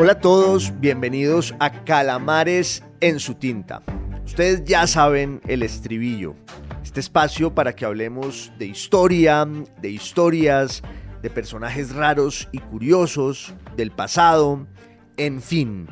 [0.00, 3.82] Hola a todos, bienvenidos a Calamares en su tinta.
[4.24, 6.36] Ustedes ya saben el estribillo,
[6.84, 9.44] este espacio para que hablemos de historia,
[9.82, 10.84] de historias,
[11.20, 14.68] de personajes raros y curiosos, del pasado,
[15.16, 15.88] en fin.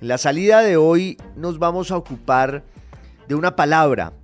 [0.00, 2.64] En la salida de hoy nos vamos a ocupar
[3.28, 4.14] de una palabra,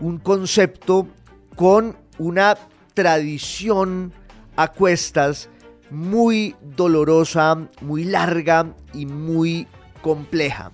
[0.00, 1.06] un concepto
[1.54, 2.58] con una
[2.94, 4.12] tradición
[4.56, 5.50] a cuestas
[5.90, 9.66] muy dolorosa, muy larga y muy
[10.02, 10.72] compleja.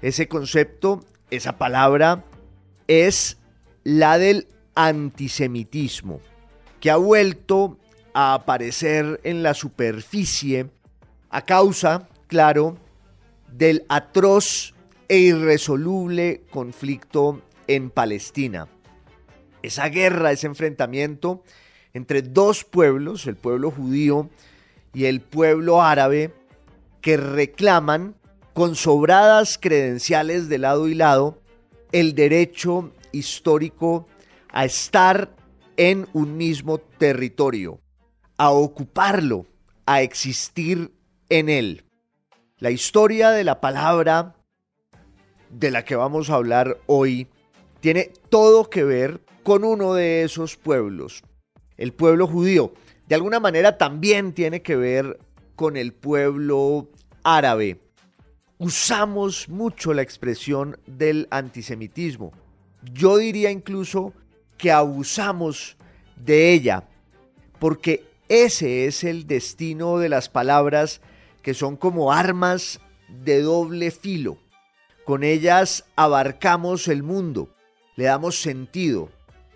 [0.00, 2.24] Ese concepto, esa palabra,
[2.86, 3.38] es
[3.84, 6.20] la del antisemitismo,
[6.80, 7.78] que ha vuelto
[8.14, 10.70] a aparecer en la superficie
[11.30, 12.76] a causa, claro,
[13.50, 14.74] del atroz
[15.08, 18.68] e irresoluble conflicto en Palestina.
[19.62, 21.42] Esa guerra, ese enfrentamiento
[21.94, 24.30] entre dos pueblos, el pueblo judío
[24.94, 26.34] y el pueblo árabe,
[27.00, 28.14] que reclaman
[28.54, 31.40] con sobradas credenciales de lado y lado
[31.90, 34.06] el derecho histórico
[34.50, 35.34] a estar
[35.76, 37.80] en un mismo territorio,
[38.36, 39.46] a ocuparlo,
[39.86, 40.92] a existir
[41.28, 41.84] en él.
[42.58, 44.36] La historia de la palabra
[45.50, 47.28] de la que vamos a hablar hoy
[47.80, 51.24] tiene todo que ver con uno de esos pueblos,
[51.76, 52.74] el pueblo judío.
[53.08, 55.18] De alguna manera también tiene que ver
[55.56, 56.88] con el pueblo
[57.22, 57.80] árabe.
[58.58, 62.32] Usamos mucho la expresión del antisemitismo.
[62.92, 64.12] Yo diría incluso
[64.56, 65.76] que abusamos
[66.16, 66.84] de ella,
[67.58, 71.00] porque ese es el destino de las palabras
[71.42, 74.38] que son como armas de doble filo.
[75.04, 77.54] Con ellas abarcamos el mundo,
[77.96, 79.08] le damos sentido,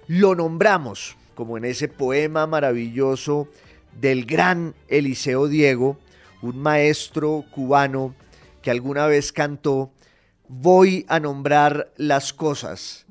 [0.08, 3.48] lo nombramos, como en ese poema maravilloso
[4.00, 5.98] del gran Eliseo Diego,
[6.42, 8.16] un maestro cubano
[8.62, 9.92] que alguna vez cantó,
[10.48, 13.06] voy a nombrar las cosas,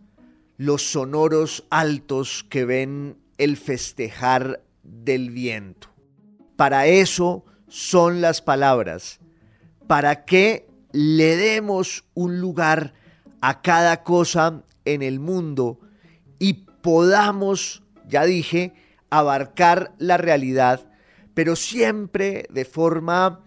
[0.57, 5.89] los sonoros altos que ven el festejar del viento.
[6.55, 9.19] Para eso son las palabras,
[9.87, 12.93] para que le demos un lugar
[13.41, 15.79] a cada cosa en el mundo
[16.39, 18.73] y podamos ya dije,
[19.09, 20.89] abarcar la realidad,
[21.33, 23.43] pero siempre de forma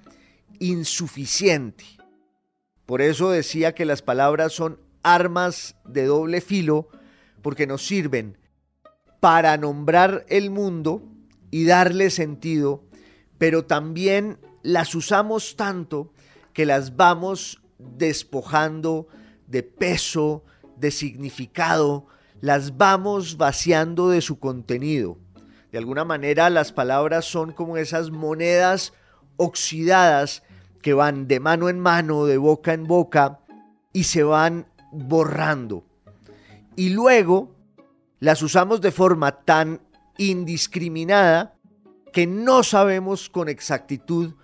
[0.58, 1.84] insuficiente.
[2.86, 6.88] Por eso decía que las palabras son armas de doble filo,
[7.42, 8.38] porque nos sirven
[9.20, 11.02] para nombrar el mundo
[11.50, 12.84] y darle sentido,
[13.38, 16.12] pero también las usamos tanto
[16.52, 19.08] que las vamos despojando
[19.46, 20.44] de peso,
[20.76, 22.06] de significado,
[22.40, 25.18] las vamos vaciando de su contenido.
[25.72, 28.92] De alguna manera las palabras son como esas monedas
[29.36, 30.42] oxidadas
[30.82, 33.40] que van de mano en mano, de boca en boca
[33.92, 35.84] y se van borrando.
[36.76, 37.54] Y luego
[38.20, 39.80] las usamos de forma tan
[40.16, 41.56] indiscriminada
[42.12, 44.34] que no sabemos con exactitud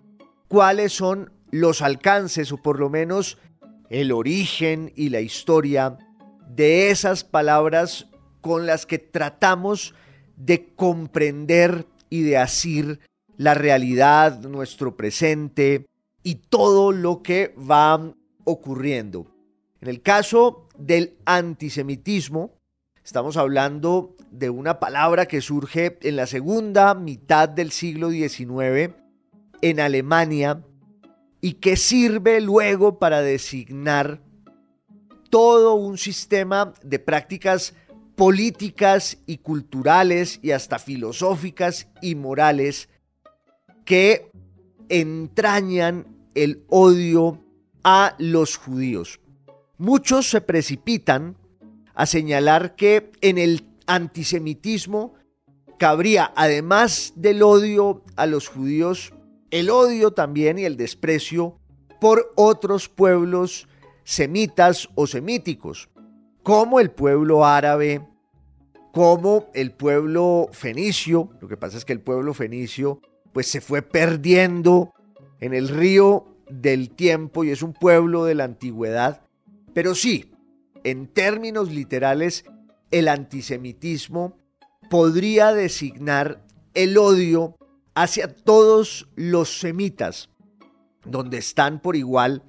[0.49, 3.39] cuáles son los alcances o por lo menos
[3.89, 5.97] el origen y la historia
[6.49, 8.09] de esas palabras
[8.41, 9.95] con las que tratamos
[10.37, 13.01] de comprender y de asir
[13.37, 15.87] la realidad, nuestro presente
[16.23, 19.27] y todo lo que va ocurriendo.
[19.81, 22.53] En el caso del antisemitismo,
[23.05, 28.95] estamos hablando de una palabra que surge en la segunda mitad del siglo XIX
[29.61, 30.63] en Alemania
[31.41, 34.21] y que sirve luego para designar
[35.35, 37.75] todo un sistema de prácticas
[38.15, 42.89] políticas y culturales y hasta filosóficas y morales
[43.85, 44.31] que
[44.89, 46.07] entrañan
[46.37, 47.43] el odio
[47.83, 49.19] a los judíos.
[49.77, 51.37] Muchos se precipitan
[51.97, 55.15] a señalar que en el antisemitismo
[55.81, 59.13] cabría, además del odio a los judíos,
[59.51, 61.59] el odio también y el desprecio
[62.01, 63.67] por otros pueblos
[64.05, 65.89] semitas o semíticos,
[66.43, 68.07] como el pueblo árabe,
[68.93, 71.31] como el pueblo fenicio.
[71.41, 73.01] Lo que pasa es que el pueblo fenicio
[73.33, 74.95] pues se fue perdiendo
[75.41, 79.27] en el río del tiempo y es un pueblo de la antigüedad.
[79.73, 80.31] Pero sí,
[80.85, 82.45] en términos literales,
[82.93, 84.37] el antisemitismo
[84.89, 87.57] podría designar el odio
[87.95, 90.29] hacia todos los semitas,
[91.05, 92.45] donde están por igual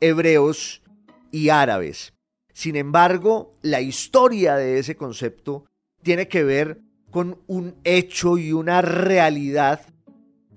[0.00, 0.82] hebreos
[1.30, 2.12] y árabes.
[2.52, 5.66] Sin embargo, la historia de ese concepto
[6.02, 6.80] tiene que ver
[7.10, 9.80] con un hecho y una realidad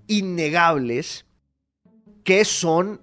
[0.07, 1.25] innegables
[2.23, 3.01] que son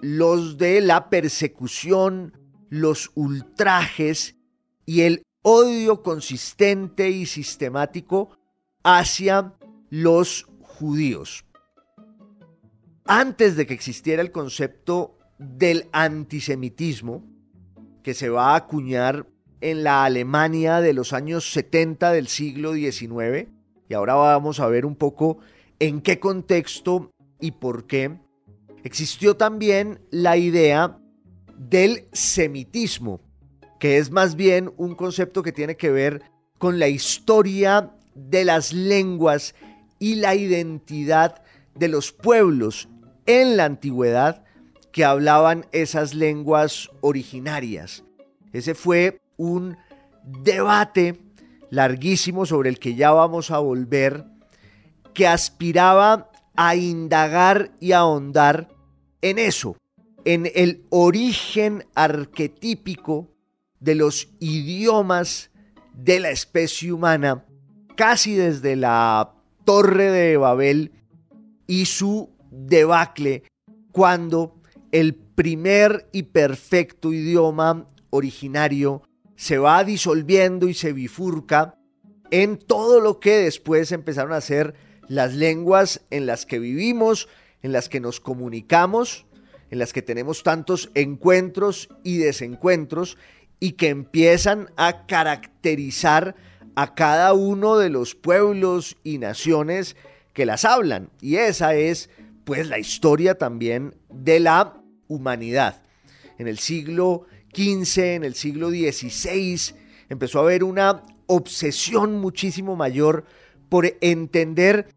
[0.00, 2.36] los de la persecución,
[2.68, 4.36] los ultrajes
[4.84, 8.36] y el odio consistente y sistemático
[8.82, 9.54] hacia
[9.90, 11.44] los judíos.
[13.04, 17.24] Antes de que existiera el concepto del antisemitismo,
[18.02, 19.26] que se va a acuñar
[19.60, 23.48] en la Alemania de los años 70 del siglo XIX,
[23.88, 25.38] y ahora vamos a ver un poco
[25.78, 27.10] en qué contexto
[27.40, 28.18] y por qué,
[28.84, 30.98] existió también la idea
[31.56, 33.20] del semitismo,
[33.78, 36.22] que es más bien un concepto que tiene que ver
[36.58, 39.54] con la historia de las lenguas
[39.98, 41.42] y la identidad
[41.74, 42.88] de los pueblos
[43.26, 44.44] en la antigüedad
[44.92, 48.04] que hablaban esas lenguas originarias.
[48.52, 49.76] Ese fue un
[50.22, 51.18] debate
[51.70, 54.26] larguísimo sobre el que ya vamos a volver,
[55.14, 58.68] que aspiraba a indagar y ahondar
[59.22, 59.76] en eso,
[60.24, 63.30] en el origen arquetípico
[63.80, 65.50] de los idiomas
[65.94, 67.44] de la especie humana,
[67.96, 69.34] casi desde la
[69.64, 70.92] Torre de Babel
[71.66, 73.44] y su debacle,
[73.92, 74.61] cuando
[74.92, 79.02] el primer y perfecto idioma originario
[79.36, 81.78] se va disolviendo y se bifurca
[82.30, 84.74] en todo lo que después empezaron a ser
[85.08, 87.28] las lenguas en las que vivimos,
[87.62, 89.26] en las que nos comunicamos,
[89.70, 93.16] en las que tenemos tantos encuentros y desencuentros
[93.60, 96.36] y que empiezan a caracterizar
[96.74, 99.96] a cada uno de los pueblos y naciones
[100.34, 101.10] que las hablan.
[101.20, 102.10] Y esa es
[102.44, 104.81] pues la historia también de la
[105.12, 105.82] humanidad.
[106.38, 109.74] En el siglo XV, en el siglo XVI,
[110.08, 113.24] empezó a haber una obsesión muchísimo mayor
[113.68, 114.88] por entender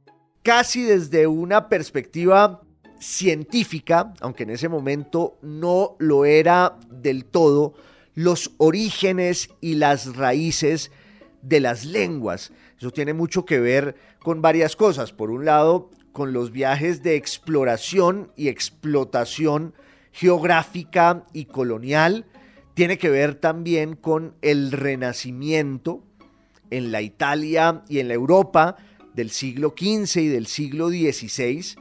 [0.42, 2.62] casi desde una perspectiva
[3.00, 7.74] científica, aunque en ese momento no lo era del todo,
[8.14, 10.92] los orígenes y las raíces
[11.42, 12.52] de las lenguas.
[12.78, 15.12] Eso tiene mucho que ver con varias cosas.
[15.12, 19.74] Por un lado, con los viajes de exploración y explotación
[20.16, 22.26] geográfica y colonial.
[22.74, 26.04] Tiene que ver también con el renacimiento
[26.70, 28.78] en la Italia y en la Europa
[29.14, 31.76] del siglo XV y del siglo XVI,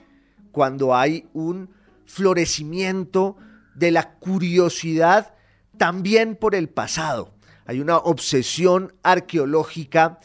[0.51, 1.71] cuando hay un
[2.07, 3.37] florecimiento
[3.77, 5.35] de la curiosidad
[5.79, 7.35] también por el pasado.
[7.67, 10.19] Hay una obsesión arqueológica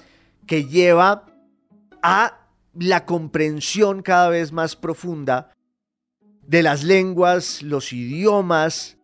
[0.48, 1.28] que lleva
[2.02, 5.52] a la comprensión cada vez más profunda
[6.50, 8.98] de las lenguas, los idiomas,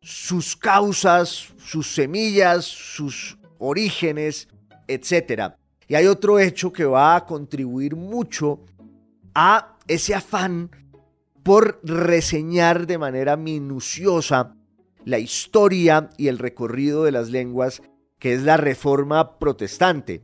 [0.00, 4.46] sus causas, sus semillas, sus orígenes,
[4.86, 5.54] etc.
[5.88, 8.60] Y hay otro hecho que va a contribuir mucho
[9.34, 10.70] a ese afán
[11.42, 14.54] por reseñar de manera minuciosa
[15.04, 17.82] la historia y el recorrido de las lenguas,
[18.20, 20.22] que es la reforma protestante,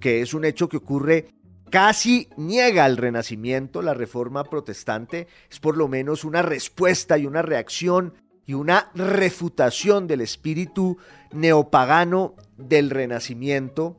[0.00, 1.28] que es un hecho que ocurre
[1.72, 7.40] casi niega el renacimiento, la reforma protestante, es por lo menos una respuesta y una
[7.40, 8.12] reacción
[8.44, 10.98] y una refutación del espíritu
[11.32, 13.96] neopagano del renacimiento.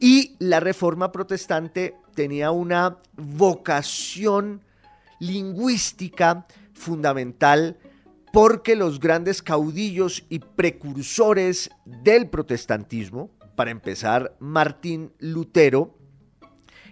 [0.00, 4.60] Y la reforma protestante tenía una vocación
[5.20, 7.78] lingüística fundamental
[8.32, 15.99] porque los grandes caudillos y precursores del protestantismo, para empezar Martín Lutero,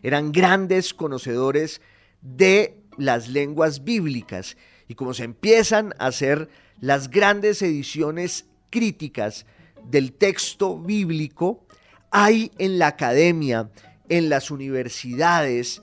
[0.03, 1.81] eran grandes conocedores
[2.21, 4.57] de las lenguas bíblicas
[4.89, 6.49] y como se empiezan a hacer
[6.81, 9.47] las grandes ediciones críticas
[9.85, 11.67] del texto bíblico,
[12.11, 13.71] hay en la academia,
[14.09, 15.83] en las universidades,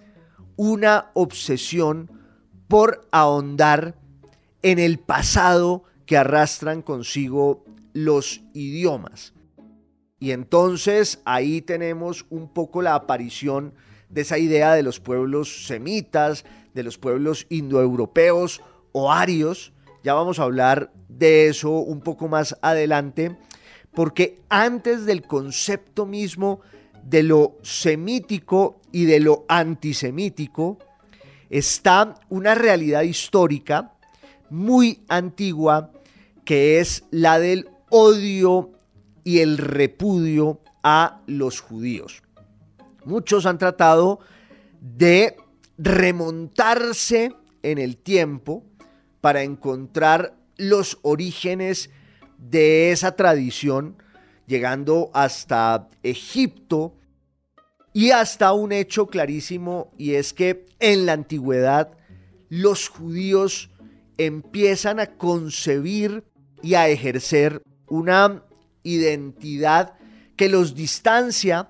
[0.56, 2.10] una obsesión
[2.68, 3.96] por ahondar
[4.62, 9.34] en el pasado que arrastran consigo los idiomas.
[10.20, 13.74] Y entonces ahí tenemos un poco la aparición
[14.16, 18.62] de esa idea de los pueblos semitas, de los pueblos indoeuropeos
[18.94, 19.74] o arios.
[20.04, 23.36] Ya vamos a hablar de eso un poco más adelante
[23.94, 26.62] porque antes del concepto mismo
[27.04, 30.78] de lo semítico y de lo antisemítico,
[31.50, 33.94] está una realidad histórica
[34.50, 35.92] muy antigua
[36.46, 38.72] que es la del odio
[39.24, 42.25] y el repudio a los judíos.
[43.06, 44.20] Muchos han tratado
[44.82, 45.38] de
[45.78, 48.64] remontarse en el tiempo
[49.22, 51.90] para encontrar los orígenes
[52.38, 53.98] de esa tradición,
[54.48, 56.96] llegando hasta Egipto.
[57.94, 61.98] Y hasta un hecho clarísimo y es que en la antigüedad
[62.50, 63.70] los judíos
[64.18, 66.26] empiezan a concebir
[66.62, 68.44] y a ejercer una
[68.84, 69.94] identidad
[70.36, 71.70] que los distancia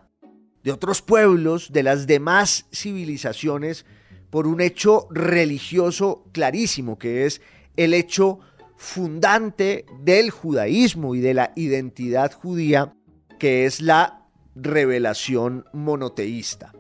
[0.65, 3.85] de otros pueblos, de las demás civilizaciones,
[4.31, 7.39] por un hecho religioso clarísimo, que es
[7.77, 8.39] el hecho
[8.75, 12.95] fundante del judaísmo y de la identidad judía,
[13.37, 16.73] que es la revelación monoteísta.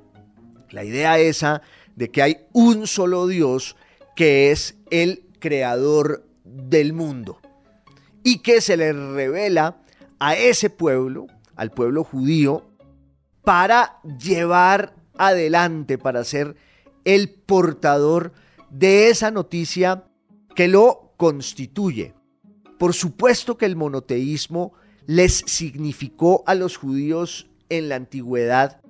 [0.71, 1.61] La idea esa
[1.95, 3.75] de que hay un solo Dios
[4.15, 7.39] que es el creador del mundo
[8.23, 9.77] y que se le revela
[10.17, 12.65] a ese pueblo, al pueblo judío,
[13.45, 16.55] para llevar adelante, para ser
[17.05, 18.33] el portador
[18.69, 20.03] de esa noticia
[20.55, 22.13] que lo constituye.
[22.77, 24.73] Por supuesto que el monoteísmo
[25.05, 28.81] les significó a los judíos en la antigüedad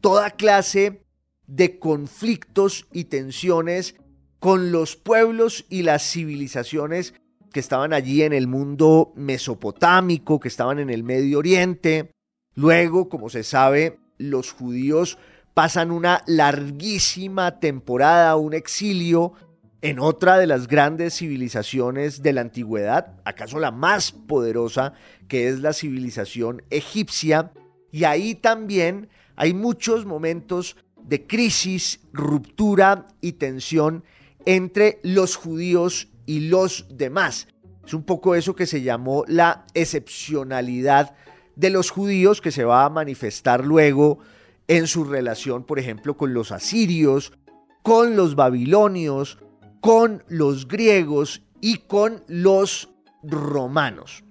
[0.00, 1.02] toda clase
[1.46, 3.94] de conflictos y tensiones
[4.38, 7.14] con los pueblos y las civilizaciones
[7.52, 12.10] que estaban allí en el mundo mesopotámico, que estaban en el Medio Oriente.
[12.58, 15.16] Luego, como se sabe, los judíos
[15.54, 19.34] pasan una larguísima temporada, un exilio
[19.80, 24.94] en otra de las grandes civilizaciones de la antigüedad, acaso la más poderosa,
[25.28, 27.52] que es la civilización egipcia,
[27.92, 34.02] y ahí también hay muchos momentos de crisis, ruptura y tensión
[34.46, 37.46] entre los judíos y los demás.
[37.86, 41.14] Es un poco eso que se llamó la excepcionalidad
[41.58, 44.20] de los judíos que se va a manifestar luego
[44.68, 47.32] en su relación, por ejemplo, con los asirios,
[47.82, 49.38] con los babilonios,
[49.80, 52.90] con los griegos y con los
[53.24, 54.22] romanos.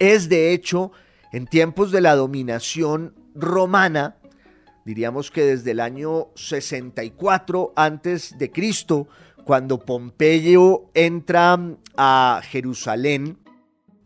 [0.00, 0.90] Es de hecho
[1.30, 4.16] en tiempos de la dominación romana,
[4.84, 9.06] diríamos que desde el año 64 antes de Cristo,
[9.44, 11.60] cuando Pompeyo entra
[11.96, 13.38] a Jerusalén,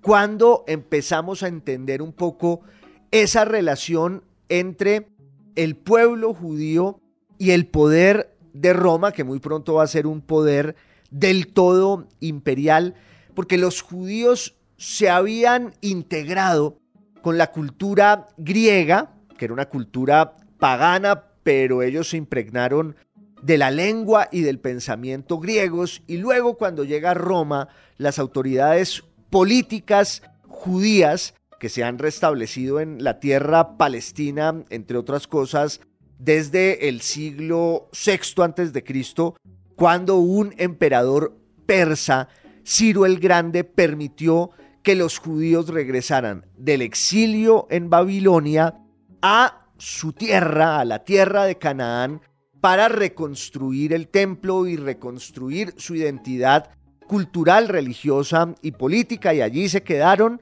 [0.08, 2.62] cuando empezamos a entender un poco
[3.10, 5.08] esa relación entre
[5.54, 6.98] el pueblo judío
[7.36, 10.76] y el poder de Roma, que muy pronto va a ser un poder
[11.10, 12.94] del todo imperial,
[13.34, 16.78] porque los judíos se habían integrado
[17.20, 22.96] con la cultura griega, que era una cultura pagana, pero ellos se impregnaron
[23.42, 30.22] de la lengua y del pensamiento griegos, y luego cuando llega Roma, las autoridades políticas
[30.46, 35.80] judías que se han restablecido en la tierra palestina, entre otras cosas,
[36.18, 39.36] desde el siglo VI antes de Cristo,
[39.76, 42.28] cuando un emperador persa,
[42.64, 44.50] Ciro el Grande, permitió
[44.82, 48.80] que los judíos regresaran del exilio en Babilonia
[49.22, 52.20] a su tierra, a la tierra de Canaán,
[52.60, 56.70] para reconstruir el templo y reconstruir su identidad
[57.08, 60.40] cultural, religiosa y política, y allí se quedaron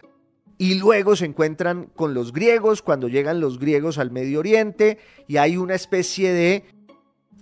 [0.58, 5.36] y luego se encuentran con los griegos cuando llegan los griegos al Medio Oriente y
[5.38, 6.64] hay una especie de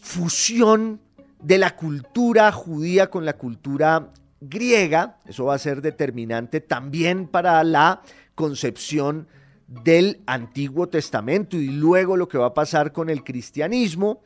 [0.00, 1.00] fusión
[1.42, 5.18] de la cultura judía con la cultura griega.
[5.26, 8.02] Eso va a ser determinante también para la
[8.34, 9.28] concepción
[9.66, 14.22] del Antiguo Testamento y luego lo que va a pasar con el cristianismo.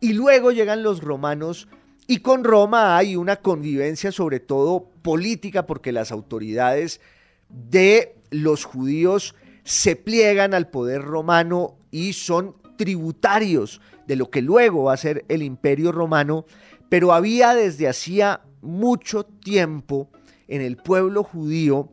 [0.00, 1.68] Y luego llegan los romanos
[2.06, 7.00] y con Roma hay una convivencia sobre todo política porque las autoridades
[7.48, 9.34] de los judíos
[9.64, 15.24] se pliegan al poder romano y son tributarios de lo que luego va a ser
[15.28, 16.46] el imperio romano,
[16.88, 20.10] pero había desde hacía mucho tiempo
[20.46, 21.92] en el pueblo judío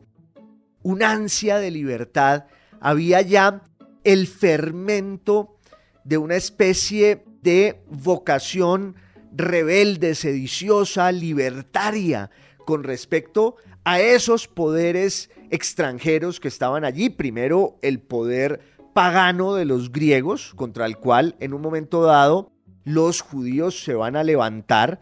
[0.82, 2.44] un ansia de libertad,
[2.78, 3.62] había ya
[4.04, 5.56] el fermento
[6.04, 8.94] de una especie de vocación
[9.36, 12.30] rebelde, sediciosa, libertaria
[12.64, 17.10] con respecto a esos poderes extranjeros que estaban allí.
[17.10, 18.60] Primero el poder
[18.94, 22.52] pagano de los griegos, contra el cual en un momento dado
[22.84, 25.00] los judíos se van a levantar,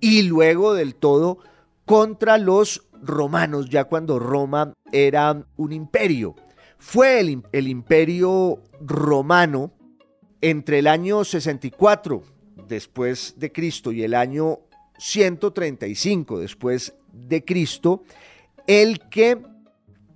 [0.00, 1.38] y luego del todo
[1.84, 6.34] contra los romanos, ya cuando Roma era un imperio.
[6.78, 9.72] Fue el, imperio romano
[10.40, 12.22] entre el año 64
[12.68, 14.60] después de Cristo y el año
[14.98, 18.04] 135 después de Cristo,
[18.66, 19.40] el que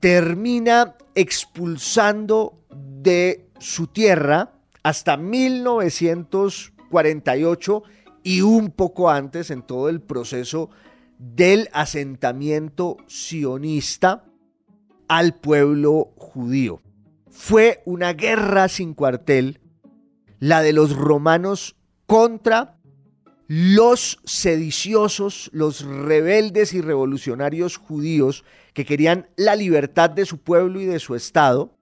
[0.01, 7.83] termina expulsando de su tierra hasta 1948
[8.23, 10.71] y un poco antes en todo el proceso
[11.19, 14.25] del asentamiento sionista
[15.09, 16.81] al pueblo judío.
[17.31, 19.61] Fue una guerra sin cuartel,
[20.39, 21.75] la de los romanos
[22.09, 22.79] contra
[23.49, 30.87] los sediciosos, los rebeldes y revolucionarios judíos que querían la libertad de su pueblo y
[30.87, 31.77] de su estado.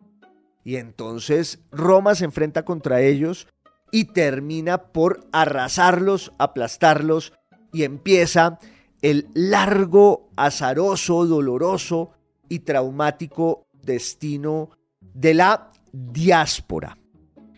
[0.65, 3.47] Y entonces Roma se enfrenta contra ellos
[3.93, 7.33] y termina por arrasarlos, aplastarlos
[7.73, 8.59] y empieza
[9.03, 12.11] el largo, azaroso, doloroso
[12.49, 16.99] y traumático destino de la diáspora.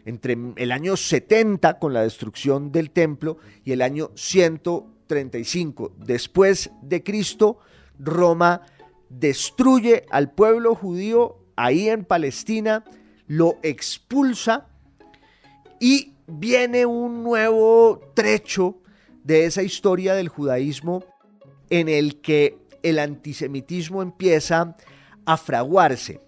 [0.08, 7.02] Entre el año 70 con la destrucción del templo y el año 135 después de
[7.02, 7.58] Cristo,
[7.98, 8.62] Roma
[9.10, 12.84] destruye al pueblo judío ahí en Palestina,
[13.26, 14.68] lo expulsa
[15.78, 18.80] y viene un nuevo trecho
[19.24, 21.04] de esa historia del judaísmo
[21.68, 24.74] en el que el antisemitismo empieza
[25.26, 26.22] a fraguarse.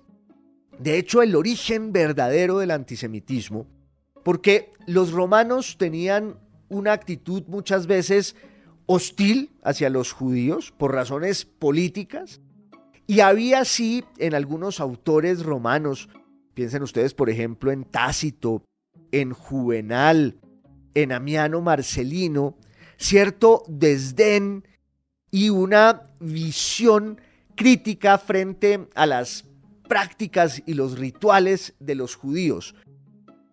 [0.80, 3.66] De hecho, el origen verdadero del antisemitismo,
[4.25, 6.37] porque los romanos tenían
[6.70, 8.34] una actitud muchas veces
[8.87, 12.40] hostil hacia los judíos por razones políticas,
[13.06, 16.08] y había sí en algunos autores romanos,
[16.54, 18.62] piensen ustedes por ejemplo en Tácito,
[19.12, 20.40] en Juvenal,
[20.94, 22.56] en Amiano Marcelino,
[22.96, 24.64] cierto desdén
[25.30, 27.20] y una visión
[27.54, 29.44] crítica frente a las
[29.90, 32.76] prácticas y los rituales de los judíos.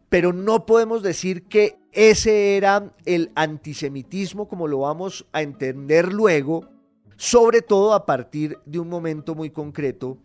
[0.08, 6.70] Pero no podemos decir que ese era el antisemitismo como lo vamos a entender luego,
[7.16, 10.20] sobre todo a partir de un momento muy concreto,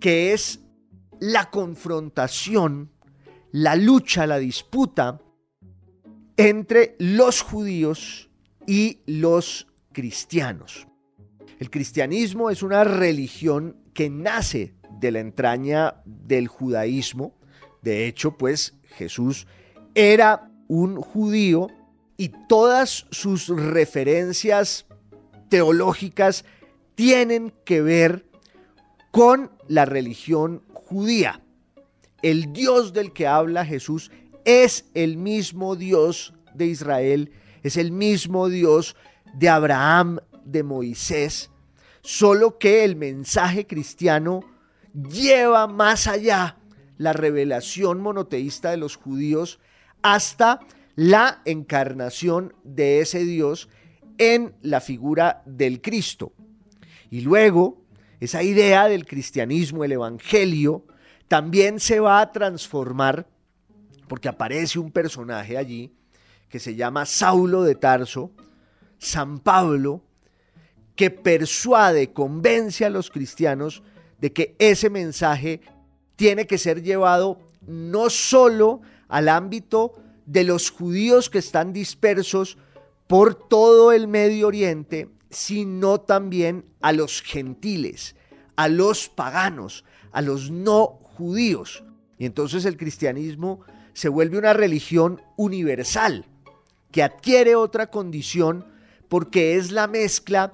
[0.00, 0.60] que es
[1.20, 2.90] la confrontación,
[3.50, 5.20] la lucha, la disputa
[6.38, 8.30] entre los judíos
[8.66, 10.88] y los cristianos.
[11.58, 17.34] El cristianismo es una religión que nace de la entraña del judaísmo.
[17.82, 19.46] De hecho, pues Jesús
[19.94, 21.66] era un judío
[22.16, 24.86] y todas sus referencias
[25.50, 26.44] teológicas
[26.94, 28.26] tienen que ver
[29.10, 31.42] con la religión judía.
[32.22, 34.12] El Dios del que habla Jesús
[34.44, 37.32] es el mismo Dios de Israel,
[37.64, 38.94] es el mismo Dios
[39.34, 41.50] de Abraham, de Moisés,
[42.02, 44.51] solo que el mensaje cristiano
[44.94, 46.56] lleva más allá
[46.98, 49.60] la revelación monoteísta de los judíos
[50.02, 50.60] hasta
[50.94, 53.68] la encarnación de ese Dios
[54.18, 56.32] en la figura del Cristo.
[57.10, 57.82] Y luego,
[58.20, 60.86] esa idea del cristianismo, el Evangelio,
[61.28, 63.26] también se va a transformar
[64.08, 65.94] porque aparece un personaje allí
[66.48, 68.30] que se llama Saulo de Tarso,
[68.98, 70.02] San Pablo,
[70.94, 73.82] que persuade, convence a los cristianos
[74.22, 75.60] de que ese mensaje
[76.14, 79.94] tiene que ser llevado no solo al ámbito
[80.26, 82.56] de los judíos que están dispersos
[83.08, 88.14] por todo el Medio Oriente, sino también a los gentiles,
[88.54, 91.82] a los paganos, a los no judíos.
[92.16, 93.60] Y entonces el cristianismo
[93.92, 96.26] se vuelve una religión universal,
[96.92, 98.66] que adquiere otra condición
[99.08, 100.52] porque es la mezcla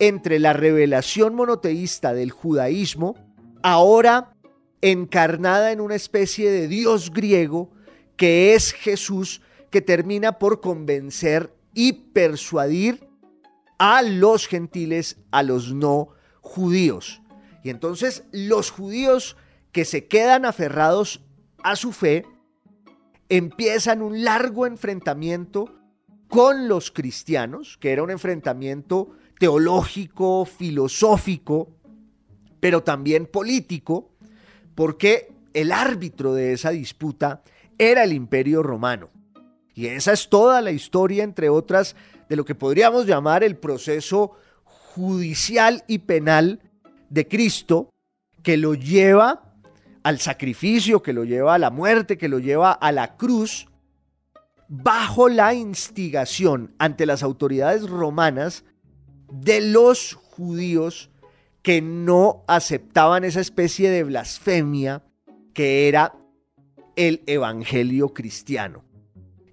[0.00, 3.14] entre la revelación monoteísta del judaísmo,
[3.62, 4.34] ahora
[4.80, 7.70] encarnada en una especie de Dios griego,
[8.16, 13.08] que es Jesús, que termina por convencer y persuadir
[13.78, 16.08] a los gentiles, a los no
[16.40, 17.22] judíos.
[17.62, 19.36] Y entonces los judíos
[19.70, 21.22] que se quedan aferrados
[21.62, 22.24] a su fe,
[23.28, 25.74] empiezan un largo enfrentamiento
[26.28, 31.70] con los cristianos, que era un enfrentamiento teológico, filosófico,
[32.60, 34.10] pero también político,
[34.74, 37.40] porque el árbitro de esa disputa
[37.78, 39.08] era el imperio romano.
[39.74, 41.96] Y esa es toda la historia, entre otras,
[42.28, 44.32] de lo que podríamos llamar el proceso
[44.64, 46.60] judicial y penal
[47.08, 47.88] de Cristo,
[48.42, 49.54] que lo lleva
[50.02, 53.68] al sacrificio, que lo lleva a la muerte, que lo lleva a la cruz,
[54.68, 58.64] bajo la instigación ante las autoridades romanas
[59.30, 61.10] de los judíos
[61.62, 65.02] que no aceptaban esa especie de blasfemia
[65.52, 66.14] que era
[66.96, 68.84] el evangelio cristiano.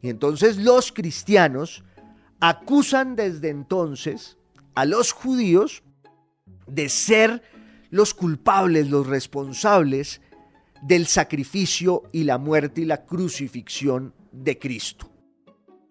[0.02, 1.84] Y entonces los cristianos
[2.40, 4.38] acusan desde entonces
[4.76, 5.84] a los judíos
[6.68, 7.42] de ser
[7.90, 10.22] los culpables, los responsables
[10.82, 15.10] del sacrificio y la muerte y la crucifixión de Cristo,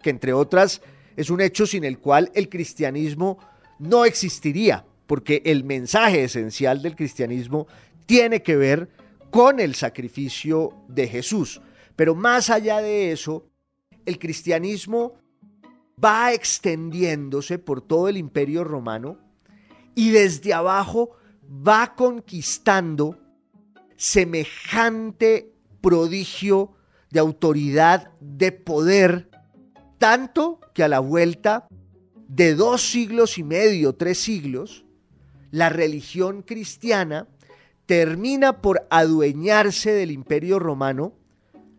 [0.02, 0.82] que entre otras
[1.16, 3.38] es un hecho sin el cual el cristianismo
[3.78, 7.66] no existiría, porque el mensaje esencial del cristianismo
[8.06, 8.88] tiene que ver
[9.30, 11.60] con el sacrificio de Jesús.
[11.94, 13.48] Pero más allá de eso,
[14.04, 15.14] el cristianismo
[16.02, 19.18] va extendiéndose por todo el imperio romano
[19.94, 21.10] y desde abajo
[21.46, 23.18] va conquistando
[23.96, 26.74] semejante prodigio
[27.10, 29.30] de autoridad, de poder,
[29.98, 31.66] tanto que a la vuelta
[32.28, 34.84] de dos siglos y medio, tres siglos,
[35.50, 37.28] la religión cristiana
[37.86, 41.12] termina por adueñarse del imperio romano,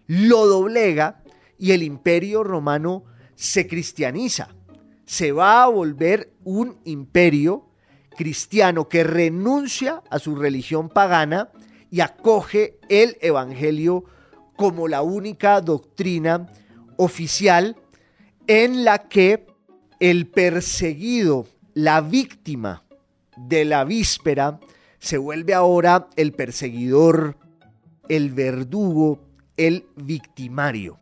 [0.07, 1.21] lo doblega
[1.57, 3.03] y el imperio romano
[3.35, 4.55] se cristianiza.
[5.05, 7.69] Se va a volver un imperio
[8.15, 11.49] cristiano que renuncia a su religión pagana
[11.91, 14.05] y acoge el Evangelio
[14.55, 16.47] como la única doctrina
[16.97, 17.77] oficial
[18.47, 19.45] en la que
[19.99, 22.83] el perseguido, la víctima
[23.35, 24.59] de la víspera,
[24.99, 27.37] se vuelve ahora el perseguidor,
[28.09, 29.19] el verdugo,
[29.57, 30.99] el victimario.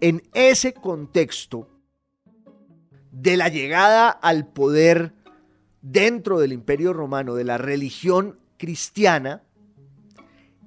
[0.00, 1.68] En ese contexto
[3.12, 5.12] de la llegada al poder
[5.82, 9.42] dentro del imperio romano, de la religión cristiana,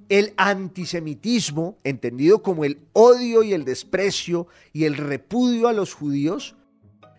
[0.08, 6.56] el antisemitismo, entendido como el odio y el desprecio y el repudio a los judíos,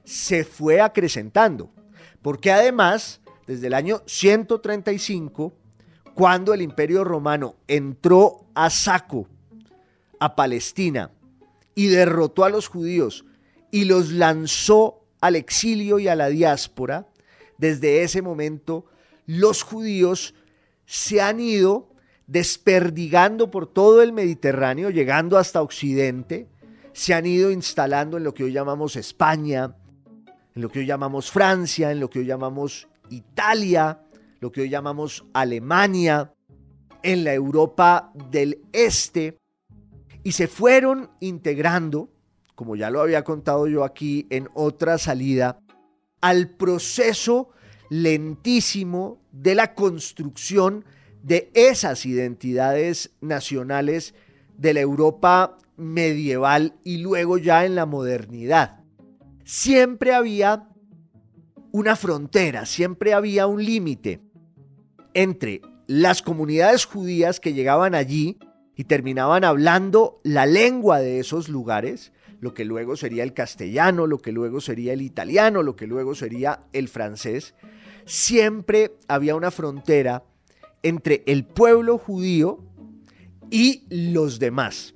[0.06, 1.70] se fue acrecentando.
[2.22, 5.54] Porque además, desde el año 135,
[6.14, 9.28] cuando el imperio romano entró a saco
[10.20, 11.12] a Palestina
[11.76, 13.26] y derrotó a los judíos
[13.70, 17.08] y los lanzó al exilio y a la diáspora,
[17.58, 18.86] desde ese momento
[19.26, 20.36] los judíos
[20.86, 21.90] se han ido
[22.28, 26.48] desperdigando por todo el Mediterráneo, llegando hasta Occidente,
[26.94, 29.76] se han ido instalando en lo que hoy llamamos España,
[30.56, 34.02] en lo que hoy llamamos Francia, en lo que hoy llamamos Italia,
[34.40, 36.34] lo que hoy llamamos Alemania,
[37.04, 39.38] en la Europa del Este,
[40.24, 42.10] y se fueron integrando,
[42.56, 45.60] como ya lo había contado yo aquí en otra salida,
[46.22, 47.50] al proceso
[47.90, 50.86] lentísimo de la construcción
[51.22, 54.16] de esas identidades nacionales
[54.58, 58.85] de la Europa medieval y luego ya en la modernidad.
[59.46, 60.68] Siempre había
[61.72, 64.20] una frontera, siempre había un límite
[65.14, 68.40] entre las comunidades judías que llegaban allí
[68.76, 74.18] y terminaban hablando la lengua de esos lugares, lo que luego sería el castellano, lo
[74.18, 77.54] que luego sería el italiano, lo que luego sería el francés,
[78.06, 80.24] siempre había una frontera
[80.82, 82.64] entre el pueblo judío
[83.52, 84.96] y los demás.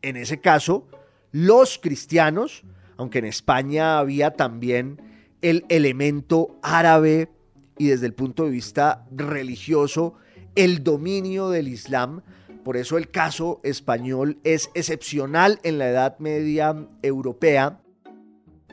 [0.00, 0.88] En ese caso,
[1.32, 2.64] los cristianos,
[3.02, 5.02] aunque en España había también
[5.40, 7.28] el elemento árabe
[7.76, 10.14] y desde el punto de vista religioso,
[10.54, 12.22] el dominio del Islam,
[12.62, 17.80] por eso el caso español es excepcional en la Edad Media europea,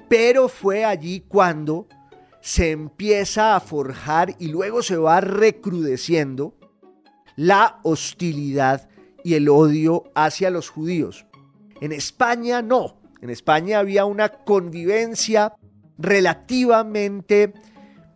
[0.10, 1.88] pero fue allí cuando
[2.40, 6.54] se empieza a forjar y luego se va recrudeciendo
[7.36, 8.90] la hostilidad
[9.24, 11.26] y el odio hacia los judíos.
[11.82, 15.54] En España no, en España había una convivencia
[15.98, 17.54] relativamente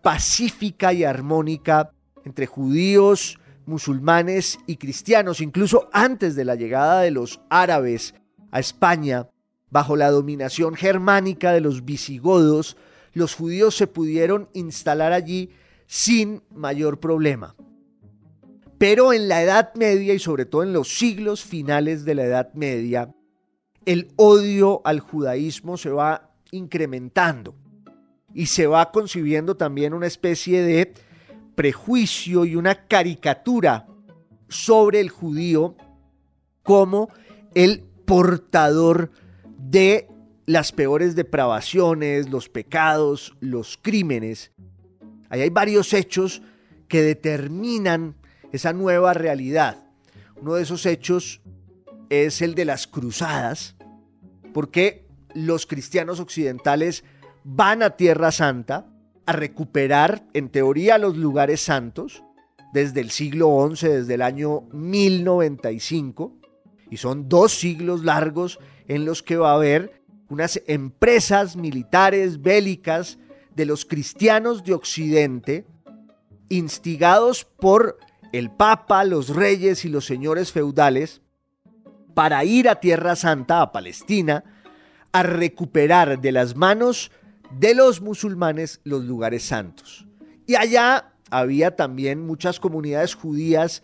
[0.01, 1.91] pacífica y armónica
[2.25, 8.13] entre judíos, musulmanes y cristianos, incluso antes de la llegada de los árabes
[8.51, 9.29] a España,
[9.69, 12.77] bajo la dominación germánica de los visigodos,
[13.13, 15.49] los judíos se pudieron instalar allí
[15.87, 17.55] sin mayor problema.
[18.77, 22.53] Pero en la Edad Media y sobre todo en los siglos finales de la Edad
[22.53, 23.13] Media,
[23.85, 27.55] el odio al judaísmo se va incrementando
[28.33, 30.93] y se va concibiendo también una especie de
[31.55, 33.87] prejuicio y una caricatura
[34.49, 35.75] sobre el judío
[36.63, 37.09] como
[37.53, 39.11] el portador
[39.57, 40.07] de
[40.45, 44.51] las peores depravaciones, los pecados, los crímenes.
[45.29, 46.41] Ahí hay varios hechos
[46.87, 48.15] que determinan
[48.51, 49.83] esa nueva realidad.
[50.39, 51.41] Uno de esos hechos
[52.21, 53.75] es el de las cruzadas,
[54.53, 57.03] porque los cristianos occidentales
[57.43, 58.85] van a Tierra Santa
[59.25, 62.23] a recuperar, en teoría, los lugares santos
[62.73, 66.37] desde el siglo XI, desde el año 1095,
[66.89, 73.17] y son dos siglos largos en los que va a haber unas empresas militares bélicas
[73.55, 75.65] de los cristianos de Occidente,
[76.49, 77.97] instigados por
[78.31, 81.21] el Papa, los reyes y los señores feudales,
[82.13, 84.43] para ir a Tierra Santa, a Palestina,
[85.11, 87.11] a recuperar de las manos
[87.59, 90.07] de los musulmanes los lugares santos.
[90.47, 93.83] Y allá había también muchas comunidades judías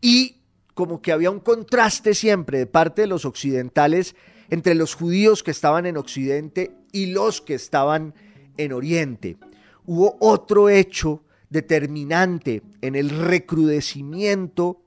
[0.00, 0.42] y
[0.74, 4.16] como que había un contraste siempre de parte de los occidentales
[4.50, 8.14] entre los judíos que estaban en Occidente y los que estaban
[8.56, 9.36] en Oriente.
[9.84, 14.81] Hubo otro hecho determinante en el recrudecimiento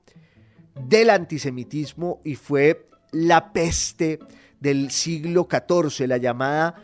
[0.80, 4.18] del antisemitismo y fue la peste
[4.60, 6.74] del siglo XIV, la llamada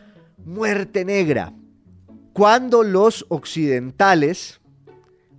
[0.45, 1.53] muerte negra,
[2.33, 4.59] cuando los occidentales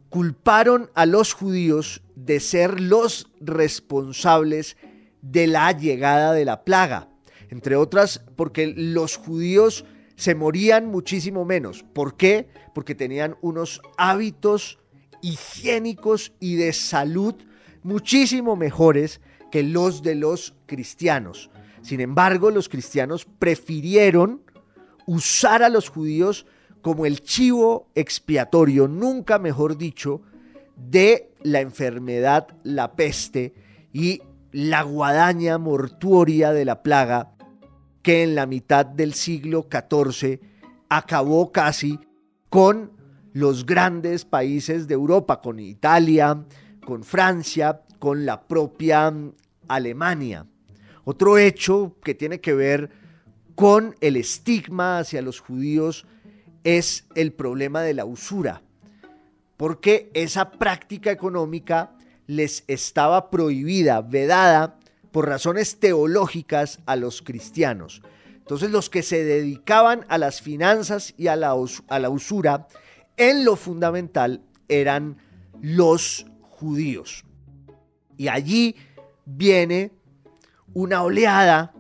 [0.09, 4.77] culparon a los judíos de ser los responsables
[5.21, 7.09] de la llegada de la plaga,
[7.51, 9.85] entre otras porque los judíos
[10.17, 11.85] se morían muchísimo menos.
[11.93, 12.49] ¿Por qué?
[12.75, 14.79] Porque tenían unos hábitos
[15.23, 17.35] higiénicos y de salud
[17.85, 19.20] muchísimo mejores
[19.53, 21.51] que los de los cristianos.
[21.83, 24.42] Sin embargo, los cristianos prefirieron
[25.07, 26.47] usar a los judíos
[26.83, 30.23] como el chivo expiatorio, nunca mejor dicho,
[30.77, 33.55] de la enfermedad, la peste
[33.92, 37.33] y la guadaña mortuoria de la plaga
[38.03, 40.40] que en la mitad del siglo XIV
[40.88, 41.99] acabó casi
[42.49, 42.92] con
[43.33, 46.44] los grandes países de Europa, con Italia,
[46.85, 49.12] con Francia, con la propia
[49.68, 50.47] Alemania.
[51.05, 52.90] Otro hecho que tiene que ver
[53.55, 56.07] con el estigma hacia los judíos
[56.64, 58.62] es el problema de la usura,
[59.57, 61.92] porque esa práctica económica
[62.27, 64.79] les estaba prohibida, vedada
[65.12, 68.03] por razones teológicas a los cristianos.
[68.33, 71.55] Entonces los que se dedicaban a las finanzas y a la,
[71.88, 72.66] a la usura,
[73.16, 75.18] en lo fundamental eran
[75.61, 77.25] los judíos.
[78.17, 78.77] Y allí
[79.25, 79.93] viene
[80.73, 81.73] una oleada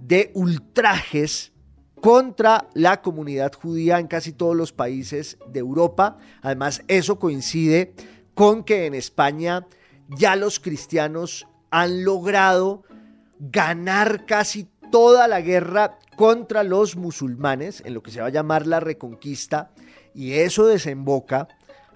[0.00, 1.52] de ultrajes
[2.00, 6.18] contra la comunidad judía en casi todos los países de Europa.
[6.42, 7.94] Además, eso coincide
[8.34, 9.66] con que en España
[10.08, 12.84] ya los cristianos han logrado
[13.38, 18.66] ganar casi toda la guerra contra los musulmanes, en lo que se va a llamar
[18.66, 19.70] la reconquista,
[20.14, 21.48] y eso desemboca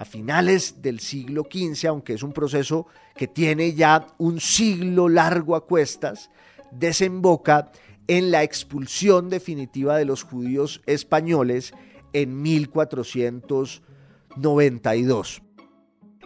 [0.02, 5.54] a finales del siglo XV, aunque es un proceso que tiene ya un siglo largo
[5.54, 6.28] a cuestas,
[6.72, 7.70] desemboca
[8.08, 11.72] en la expulsión definitiva de los judíos españoles
[12.12, 15.42] en 1492.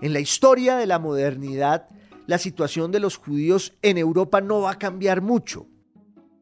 [0.01, 1.91] En la historia de la modernidad,
[2.27, 5.67] la situación de los judíos en Europa no va a cambiar mucho.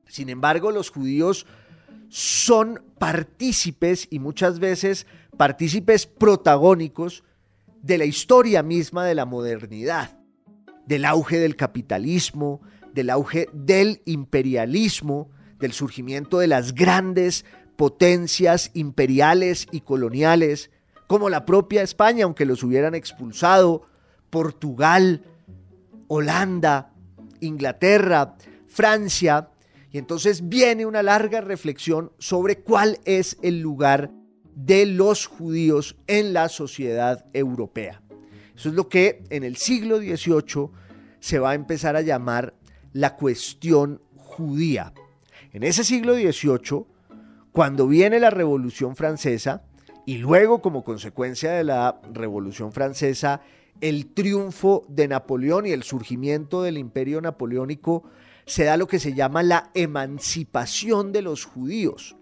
[0.07, 1.47] Sin embargo, los judíos
[2.11, 7.25] son partícipes y muchas veces partícipes protagónicos
[7.83, 10.18] de la historia misma de la modernidad,
[10.87, 12.61] del auge del capitalismo,
[12.92, 17.44] del auge del imperialismo, del surgimiento de las grandes
[17.77, 20.70] potencias imperiales y coloniales,
[21.07, 23.83] como la propia España, aunque los hubieran expulsado,
[24.31, 25.23] Portugal,
[26.09, 26.92] Holanda,
[27.40, 29.51] Inglaterra, Francia,
[29.90, 34.11] y entonces viene una larga reflexión sobre cuál es el lugar
[34.55, 38.03] de los judíos en la sociedad europea.
[38.57, 40.71] Eso es lo que en el siglo XVIII
[41.21, 42.55] se va a empezar a llamar
[42.93, 44.93] la cuestión judía.
[45.53, 46.85] En ese siglo XVIII,
[47.53, 49.64] cuando viene la Revolución Francesa,
[50.07, 53.40] y luego como consecuencia de la Revolución Francesa,
[53.81, 58.05] el triunfo de Napoleón y el surgimiento del imperio napoleónico,
[58.47, 62.17] se da lo que se llama la emancipación de los judíos.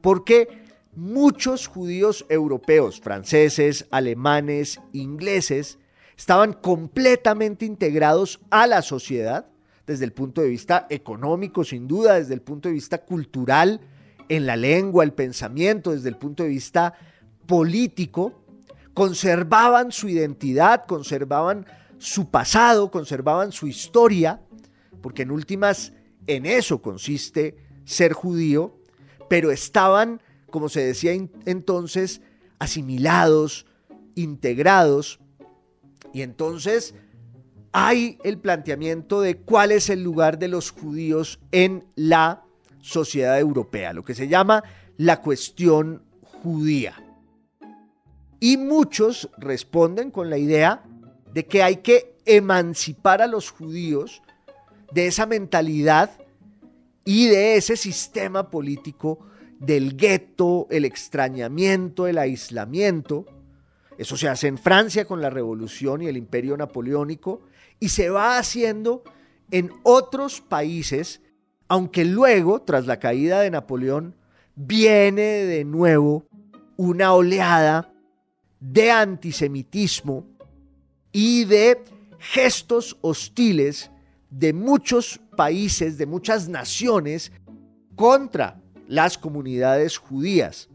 [0.00, 0.61] Porque
[0.94, 5.78] muchos judíos europeos, franceses, alemanes, ingleses,
[6.16, 9.46] estaban completamente integrados a la sociedad
[9.86, 13.80] desde el punto de vista económico, sin duda, desde el punto de vista cultural,
[14.28, 16.94] en la lengua, el pensamiento, desde el punto de vista
[17.46, 18.44] político,
[18.94, 21.66] conservaban su identidad, conservaban
[21.98, 24.40] su pasado, conservaban su historia,
[25.00, 25.92] porque en últimas
[26.26, 28.78] en eso consiste ser judío,
[29.28, 30.20] pero estaban,
[30.52, 31.12] como se decía
[31.44, 32.20] entonces,
[32.60, 33.66] asimilados,
[34.14, 35.18] integrados,
[36.12, 36.94] y entonces
[37.72, 42.44] hay el planteamiento de cuál es el lugar de los judíos en la
[42.80, 44.62] sociedad europea, lo que se llama
[44.96, 46.94] la cuestión judía.
[48.38, 50.84] Y muchos responden con la idea
[51.32, 54.22] de que hay que emancipar a los judíos
[54.92, 56.10] de esa mentalidad
[57.04, 59.18] y de ese sistema político
[59.62, 63.26] del gueto, el extrañamiento, el aislamiento.
[63.96, 67.42] Eso se hace en Francia con la Revolución y el Imperio Napoleónico
[67.78, 69.04] y se va haciendo
[69.52, 71.20] en otros países,
[71.68, 74.16] aunque luego, tras la caída de Napoleón,
[74.56, 76.26] viene de nuevo
[76.76, 77.92] una oleada
[78.58, 80.26] de antisemitismo
[81.12, 81.84] y de
[82.18, 83.90] gestos hostiles
[84.28, 87.30] de muchos países, de muchas naciones
[87.94, 88.61] contra
[88.92, 90.68] las comunidades judías.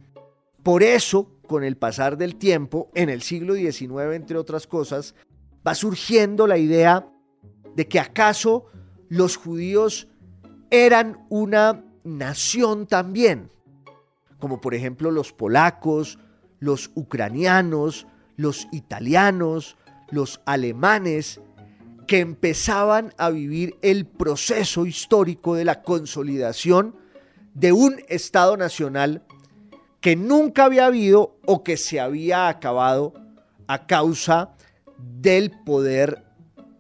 [0.64, 5.14] Por eso, con el pasar del tiempo, en el siglo XIX, entre otras cosas,
[5.66, 7.08] va surgiendo la idea
[7.76, 8.66] de que acaso
[9.08, 10.08] los judíos
[10.72, 13.52] eran una nación también,
[14.40, 16.18] como por ejemplo los polacos,
[16.60, 19.78] los ucranianos, los italianos,
[20.10, 21.40] los alemanes,
[22.08, 26.96] que empezaban a vivir el proceso histórico de la consolidación
[27.58, 29.24] de un Estado nacional
[30.00, 33.14] que nunca había habido o que se había acabado
[33.66, 34.56] a causa
[35.00, 36.24] del poder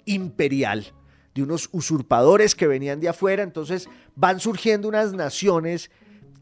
[0.06, 0.94] imperial,
[1.34, 3.42] de unos usurpadores que venían de afuera.
[3.42, 5.90] Entonces van surgiendo unas naciones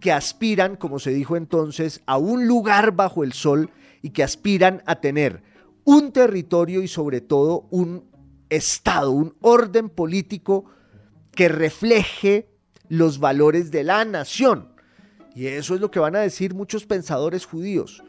[0.01, 3.71] que aspiran, como se dijo entonces, a un lugar bajo el sol
[4.01, 5.43] y que aspiran a tener
[5.85, 8.03] un territorio y sobre todo un
[8.49, 10.65] Estado, un orden político
[11.31, 12.54] que refleje
[12.89, 14.69] los valores de la nación.
[15.35, 18.03] Y eso es lo que van a decir muchos pensadores judíos.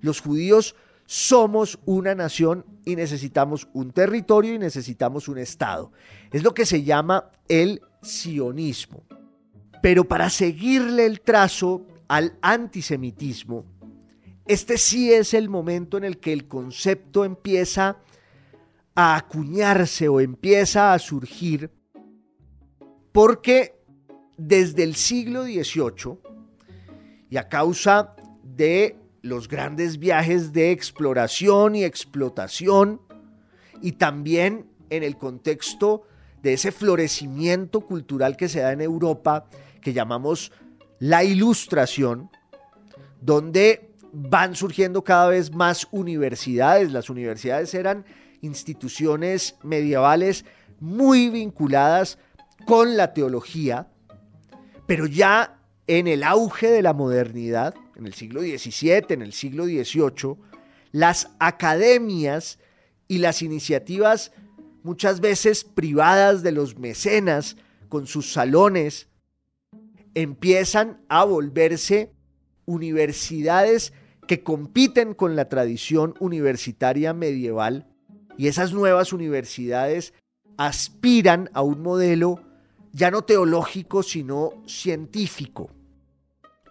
[0.00, 0.74] Los judíos
[1.06, 5.92] somos una nación y necesitamos un territorio y necesitamos un Estado.
[6.32, 9.04] Es lo que se llama el sionismo.
[9.82, 13.64] Pero para seguirle el trazo al antisemitismo,
[14.46, 17.98] este sí es el momento en el que el concepto empieza
[18.94, 21.70] a acuñarse o empieza a surgir
[23.12, 23.81] porque
[24.36, 26.18] desde el siglo XVIII
[27.30, 33.00] y a causa de los grandes viajes de exploración y explotación
[33.80, 36.02] y también en el contexto
[36.42, 39.46] de ese florecimiento cultural que se da en Europa
[39.80, 40.52] que llamamos
[40.98, 42.30] la ilustración,
[43.20, 46.92] donde van surgiendo cada vez más universidades.
[46.92, 48.04] Las universidades eran
[48.40, 50.44] instituciones medievales
[50.80, 52.18] muy vinculadas
[52.66, 53.88] con la teología,
[54.92, 59.64] pero ya en el auge de la modernidad, en el siglo XVII, en el siglo
[59.64, 60.36] XVIII,
[60.90, 62.58] las academias
[63.08, 64.32] y las iniciativas
[64.82, 67.56] muchas veces privadas de los mecenas
[67.88, 69.08] con sus salones
[70.12, 72.12] empiezan a volverse
[72.66, 73.94] universidades
[74.28, 77.86] que compiten con la tradición universitaria medieval
[78.36, 80.12] y esas nuevas universidades
[80.58, 82.51] aspiran a un modelo
[82.92, 85.70] ya no teológico, sino científico,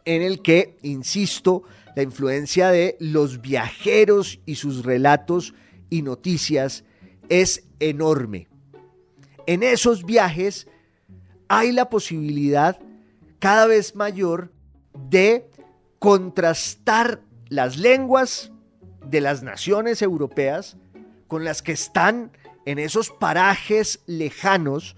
[0.06, 1.64] en el que, insisto,
[1.96, 5.54] la influencia de los viajeros y sus relatos
[5.90, 6.84] y noticias
[7.30, 8.48] es enorme.
[9.48, 10.68] En esos viajes
[11.48, 12.80] hay la posibilidad
[13.40, 14.52] cada vez mayor
[15.10, 15.50] de
[16.00, 18.52] contrastar las lenguas
[19.06, 20.78] de las naciones europeas
[21.28, 22.32] con las que están
[22.66, 24.96] en esos parajes lejanos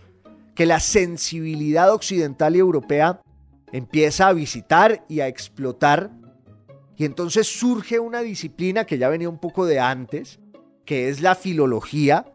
[0.56, 3.22] que la sensibilidad occidental y europea
[3.72, 6.12] empieza a visitar y a explotar.
[6.96, 10.40] Y entonces surge una disciplina que ya venía un poco de antes,
[10.86, 12.26] que es la filología.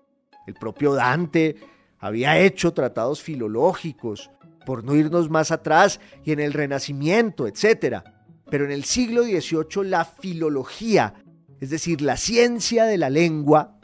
[0.47, 1.57] El propio Dante
[1.99, 4.31] había hecho tratados filológicos,
[4.67, 8.03] por no irnos más atrás, y en el Renacimiento, etc.
[8.51, 11.15] Pero en el siglo XVIII la filología,
[11.61, 13.79] es decir, la ciencia de la lengua,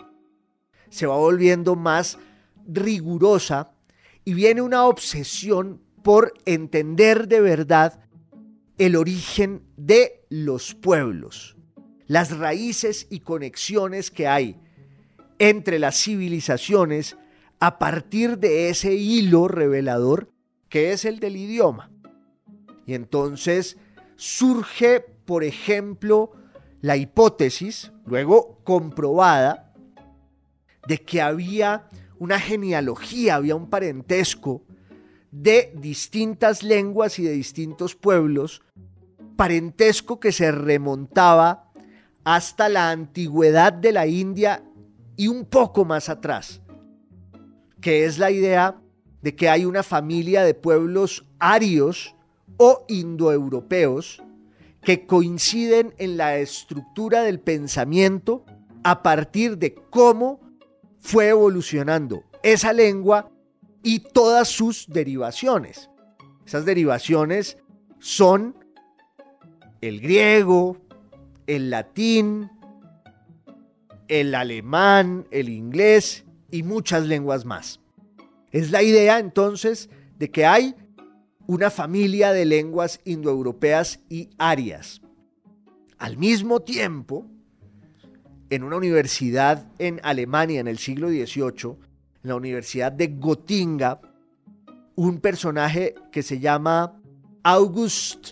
[0.91, 2.19] se va volviendo más
[2.67, 3.74] rigurosa
[4.25, 8.01] y viene una obsesión por entender de verdad
[8.79, 11.57] el origen de los pueblos,
[12.07, 14.61] las raíces y conexiones que hay
[15.39, 17.17] entre las civilizaciones
[17.61, 20.29] a partir de ese hilo revelador
[20.69, 21.91] que es el del idioma.
[22.87, 23.79] Y entonces
[24.17, 26.33] surge, por ejemplo,
[26.81, 29.73] la hipótesis, luego comprobada,
[30.87, 34.63] de que había una genealogía, había un parentesco
[35.31, 38.63] de distintas lenguas y de distintos pueblos,
[39.37, 41.73] parentesco que se remontaba
[42.23, 44.63] hasta la antigüedad de la India
[45.17, 46.61] y un poco más atrás,
[47.81, 48.81] que es la idea
[49.23, 52.15] de que hay una familia de pueblos arios
[52.57, 54.23] o indoeuropeos
[54.83, 58.45] que coinciden en la estructura del pensamiento
[58.85, 60.41] a partir de cómo
[61.05, 63.31] fue evolucionando esa lengua
[63.83, 65.91] y todas sus derivaciones.
[66.47, 67.59] Esas derivaciones
[67.99, 68.57] son
[69.83, 70.79] el griego,
[71.47, 72.51] el latín,
[74.09, 77.81] el alemán, el inglés y muchas lenguas más.
[78.51, 80.75] Es la idea entonces de que hay
[81.47, 85.03] una familia de lenguas indoeuropeas y arias.
[85.99, 87.27] Al mismo tiempo,
[88.55, 91.77] en una universidad en Alemania en el siglo XVIII,
[92.23, 94.01] en la Universidad de Gotinga,
[94.95, 97.01] un personaje que se llama
[97.43, 98.31] August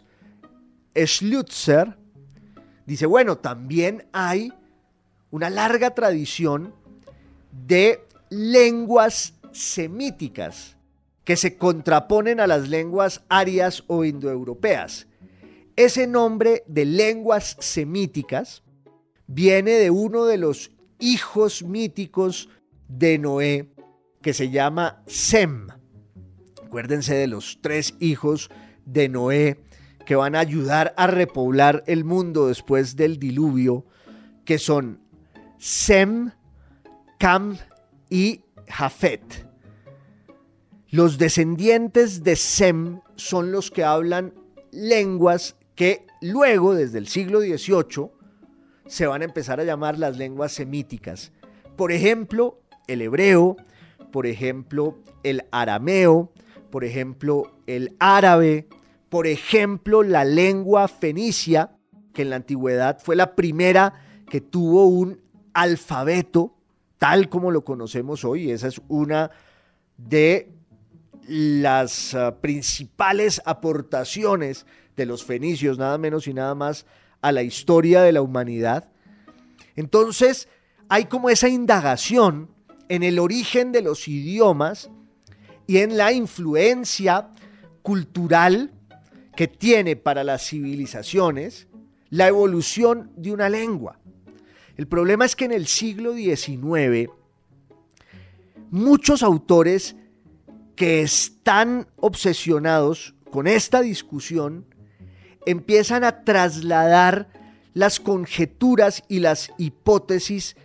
[0.94, 1.98] Schlutzer,
[2.86, 4.52] dice, bueno, también hay
[5.32, 6.72] una larga tradición
[7.66, 10.76] de lenguas semíticas
[11.24, 15.08] que se contraponen a las lenguas arias o indoeuropeas.
[15.74, 18.62] Ese nombre de lenguas semíticas
[19.32, 22.50] viene de uno de los hijos míticos
[22.88, 23.72] de Noé,
[24.20, 25.68] que se llama Sem.
[26.64, 28.50] Acuérdense de los tres hijos
[28.84, 29.64] de Noé
[30.04, 33.86] que van a ayudar a repoblar el mundo después del diluvio,
[34.44, 35.00] que son
[35.58, 36.32] Sem,
[37.18, 37.56] Cam
[38.10, 39.46] y Jafet.
[40.90, 44.34] Los descendientes de Sem son los que hablan
[44.72, 48.10] lenguas que luego, desde el siglo XVIII,
[48.86, 51.32] se van a empezar a llamar las lenguas semíticas.
[51.76, 53.56] Por ejemplo, el hebreo,
[54.10, 56.32] por ejemplo, el arameo,
[56.70, 58.68] por ejemplo, el árabe,
[59.08, 61.76] por ejemplo, la lengua fenicia,
[62.12, 63.94] que en la antigüedad fue la primera
[64.28, 65.20] que tuvo un
[65.54, 66.54] alfabeto
[66.98, 68.50] tal como lo conocemos hoy.
[68.50, 69.30] Esa es una
[69.96, 70.50] de
[71.26, 74.66] las ah, principales aportaciones
[74.96, 76.86] de los fenicios, nada menos y nada más,
[77.22, 78.88] a la historia de la humanidad.
[79.76, 80.48] Entonces,
[80.88, 82.50] hay como esa indagación
[82.88, 84.90] en el origen de los idiomas
[85.66, 87.30] y en la influencia
[87.80, 88.72] cultural
[89.34, 91.68] que tiene para las civilizaciones
[92.10, 93.98] la evolución de una lengua.
[94.76, 97.10] El problema es que en el siglo XIX
[98.70, 99.96] muchos autores
[100.76, 104.66] que están obsesionados con esta discusión
[105.46, 107.28] empiezan a trasladar
[107.74, 110.56] las conjeturas y las hipótesis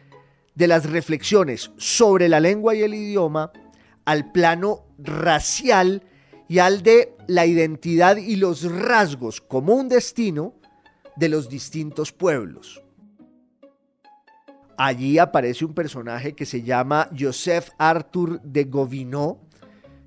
[0.55, 3.51] de las reflexiones sobre la lengua y el idioma
[4.05, 6.03] al plano racial
[6.47, 10.55] y al de la identidad y los rasgos como un destino
[11.15, 12.84] de los distintos pueblos.
[14.78, 19.39] Allí aparece un personaje que se llama Joseph Arthur de Gobineau,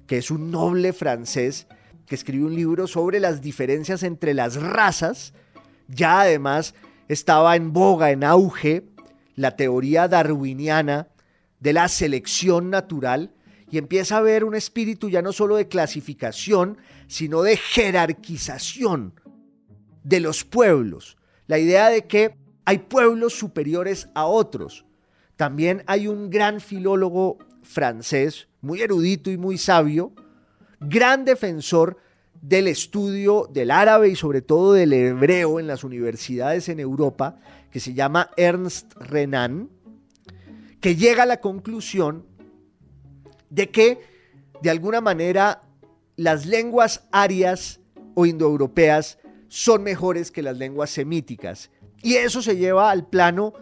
[0.07, 1.66] que es un noble francés
[2.11, 5.33] que escribe un libro sobre las diferencias entre las razas.
[5.87, 6.75] Ya además
[7.07, 8.83] estaba en boga, en auge,
[9.37, 11.07] la teoría darwiniana
[11.61, 13.33] de la selección natural
[13.71, 19.15] y empieza a haber un espíritu ya no solo de clasificación, sino de jerarquización
[20.03, 21.17] de los pueblos.
[21.47, 22.35] La idea de que
[22.65, 24.85] hay pueblos superiores a otros.
[25.37, 30.13] También hay un gran filólogo francés, muy erudito y muy sabio,
[30.81, 31.99] gran defensor
[32.41, 37.37] del estudio del árabe y sobre todo del hebreo en las universidades en Europa,
[37.70, 39.68] que se llama Ernst Renan,
[40.81, 42.24] que llega a la conclusión
[43.51, 44.01] de que
[44.62, 45.62] de alguna manera
[46.16, 47.81] las lenguas arias
[48.14, 49.18] o indoeuropeas
[49.49, 51.70] son mejores que las lenguas semíticas.
[52.03, 53.53] Y eso se lleva al plano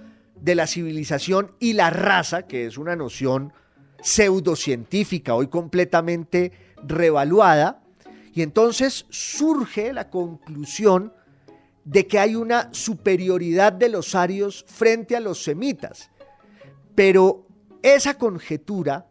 [0.40, 3.52] de la civilización y la raza, que es una noción
[4.00, 6.52] pseudocientífica, hoy completamente
[6.86, 7.82] revaluada,
[8.34, 11.12] y entonces surge la conclusión
[11.84, 16.10] de que hay una superioridad de los arios frente a los semitas.
[16.94, 17.46] Pero
[17.82, 19.06] esa conjetura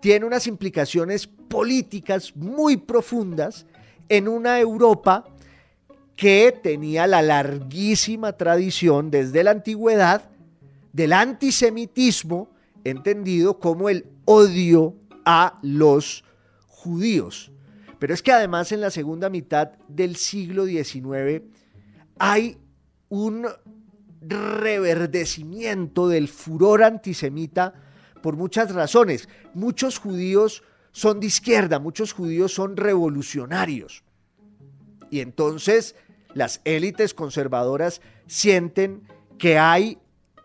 [0.00, 3.66] tiene unas implicaciones políticas muy profundas
[4.08, 5.24] en una Europa
[6.16, 10.30] que tenía la larguísima tradición desde la antigüedad
[10.92, 12.48] del antisemitismo
[12.84, 14.94] entendido como el odio
[15.24, 16.24] a los
[16.84, 17.50] judíos.
[17.98, 21.42] Pero es que además en la segunda mitad del siglo XIX
[22.18, 22.58] hay
[23.08, 23.46] un
[24.20, 27.72] reverdecimiento del furor antisemita
[28.22, 29.28] por muchas razones.
[29.54, 30.62] Muchos judíos
[30.92, 34.04] son de izquierda, muchos judíos son revolucionarios.
[35.10, 35.96] Y entonces
[36.34, 39.08] las élites conservadoras sienten
[39.38, 39.98] que hay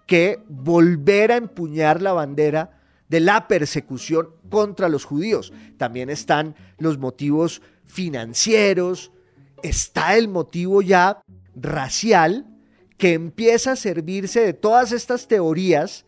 [0.07, 2.78] que volver a empuñar la bandera
[3.09, 5.51] de la persecución contra los judíos.
[5.77, 9.11] También están los motivos financieros,
[9.63, 11.21] está el motivo ya
[11.55, 12.45] racial
[12.97, 16.05] que empieza a servirse de todas estas teorías,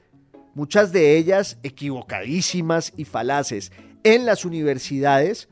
[0.54, 3.72] muchas de ellas equivocadísimas y falaces,
[4.04, 5.50] en las universidades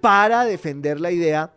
[0.00, 1.54] para defender la idea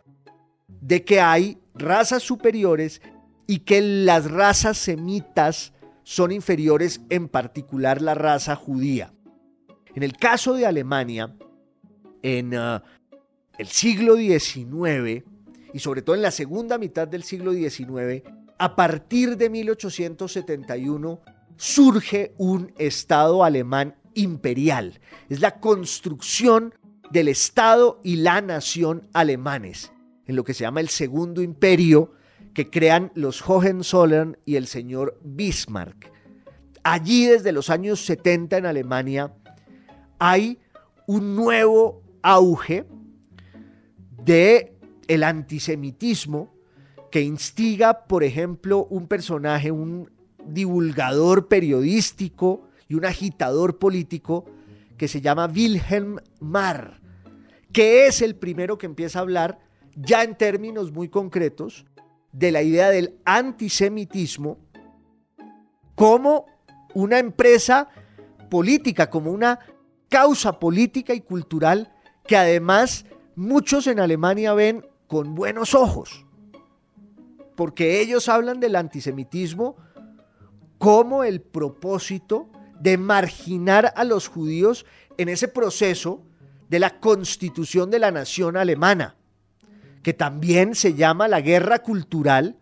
[0.68, 3.00] de que hay razas superiores
[3.46, 5.72] y que las razas semitas
[6.08, 9.12] son inferiores, en particular la raza judía.
[9.94, 11.36] En el caso de Alemania,
[12.22, 12.82] en ah,
[13.58, 15.22] el siglo XIX
[15.74, 18.22] y sobre todo en la segunda mitad del siglo XIX,
[18.56, 21.20] a partir de 1871
[21.56, 25.00] surge un Estado alemán imperial.
[25.28, 26.72] Es la construcción
[27.10, 29.92] del Estado y la nación alemanes,
[30.26, 32.12] en lo que se llama el Segundo Imperio,
[32.58, 36.10] que crean los Hohenzollern y el señor Bismarck.
[36.82, 39.32] Allí desde los años 70 en Alemania
[40.18, 40.58] hay
[41.06, 42.84] un nuevo auge
[44.24, 46.52] de el antisemitismo
[47.12, 50.10] que instiga, por ejemplo, un personaje, un
[50.44, 54.46] divulgador periodístico y un agitador político
[54.96, 57.00] que se llama Wilhelm Marr,
[57.70, 59.60] que es el primero que empieza a hablar
[59.94, 61.86] ya en términos muy concretos
[62.32, 64.58] de la idea del antisemitismo
[65.94, 66.46] como
[66.94, 67.88] una empresa
[68.50, 69.58] política, como una
[70.08, 71.92] causa política y cultural
[72.26, 73.04] que además
[73.34, 76.24] muchos en Alemania ven con buenos ojos,
[77.56, 79.76] porque ellos hablan del antisemitismo
[80.78, 82.48] como el propósito
[82.78, 86.22] de marginar a los judíos en ese proceso
[86.68, 89.16] de la constitución de la nación alemana,
[90.08, 92.56] que también se llama la guerra cultural,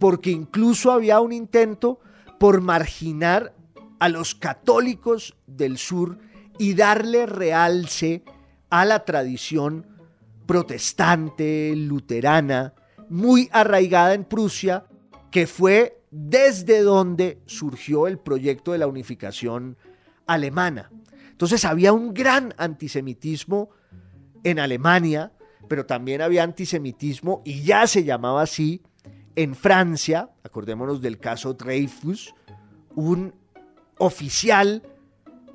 [0.00, 2.00] porque incluso había un intento
[2.40, 3.54] por marginar
[4.00, 6.18] a los católicos del sur
[6.58, 8.24] y darle realce
[8.70, 9.86] a la tradición
[10.46, 12.74] protestante, luterana,
[13.08, 14.86] muy arraigada en Prusia,
[15.30, 19.76] que fue desde donde surgió el proyecto de la unificación
[20.26, 20.90] alemana.
[21.30, 23.70] Entonces había un gran antisemitismo
[24.42, 25.30] en Alemania,
[25.68, 28.82] pero también había antisemitismo, y ya se llamaba así,
[29.36, 32.34] en Francia, acordémonos del caso Dreyfus,
[32.94, 33.34] un
[33.98, 34.82] oficial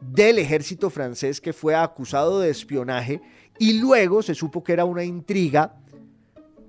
[0.02, 3.22] del ejército francés que fue acusado de espionaje
[3.58, 5.76] y luego se supo que era una intriga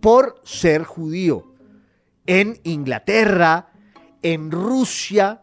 [0.01, 1.55] por ser judío.
[2.27, 3.73] En Inglaterra,
[4.23, 5.43] en Rusia,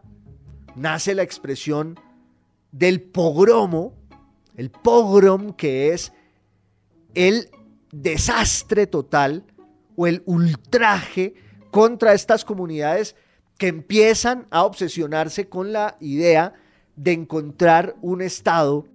[0.74, 1.98] nace la expresión
[2.72, 3.94] del pogromo,
[4.56, 6.12] el pogrom que es
[7.14, 7.50] el
[7.92, 9.44] desastre total
[9.96, 11.34] o el ultraje
[11.70, 13.16] contra estas comunidades
[13.58, 16.54] que empiezan a obsesionarse con la idea
[16.96, 18.86] de encontrar un Estado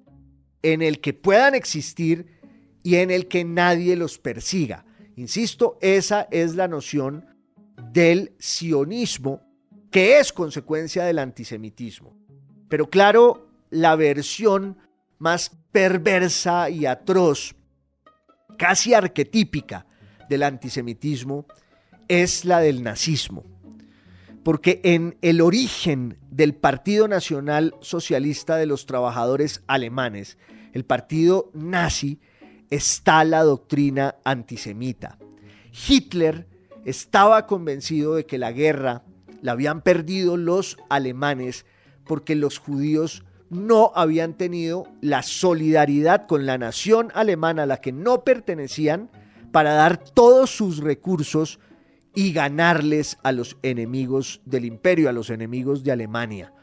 [0.61, 2.39] en el que puedan existir
[2.83, 4.85] y en el que nadie los persiga.
[5.15, 7.25] Insisto, esa es la noción
[7.91, 9.41] del sionismo,
[9.91, 12.17] que es consecuencia del antisemitismo.
[12.69, 14.77] Pero claro, la versión
[15.19, 17.55] más perversa y atroz,
[18.57, 19.85] casi arquetípica
[20.29, 21.45] del antisemitismo,
[22.07, 23.43] es la del nazismo.
[24.43, 30.37] Porque en el origen del Partido Nacional Socialista de los Trabajadores Alemanes,
[30.73, 32.19] el partido nazi,
[32.69, 35.17] está la doctrina antisemita.
[35.87, 36.47] Hitler
[36.85, 39.03] estaba convencido de que la guerra
[39.41, 41.65] la habían perdido los alemanes
[42.05, 43.23] porque los judíos
[43.53, 49.09] no habían tenido la solidaridad con la nación alemana a la que no pertenecían
[49.51, 51.59] para dar todos sus recursos
[52.15, 56.53] y ganarles a los enemigos del imperio, a los enemigos de Alemania.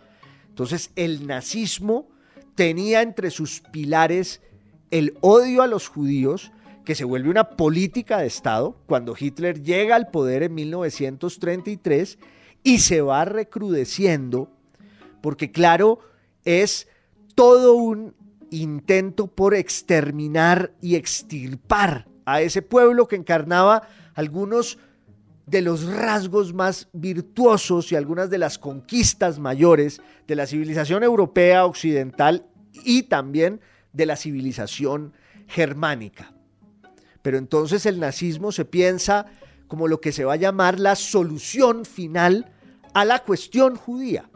[0.49, 2.09] Entonces el nazismo
[2.55, 4.43] tenía entre sus pilares
[4.91, 6.53] el odio a los judíos,
[6.85, 12.19] que se vuelve una política de Estado cuando Hitler llega al poder en 1933
[12.63, 14.51] y se va recrudeciendo,
[15.23, 16.01] porque claro,
[16.45, 16.89] es
[17.35, 18.15] todo un
[18.51, 24.79] intento por exterminar y extirpar a ese pueblo que encarnaba algunos
[25.47, 31.67] de los rasgos más virtuosos y algunas de las conquistas mayores de la civilización europea
[31.67, 32.47] occidental
[32.85, 33.61] y también
[33.93, 35.13] de la civilización
[35.49, 36.33] germánica.
[37.23, 39.27] Pero entonces el nazismo se piensa
[39.67, 42.53] como lo que se va a llamar la solución final
[42.95, 44.30] a la cuestión judía.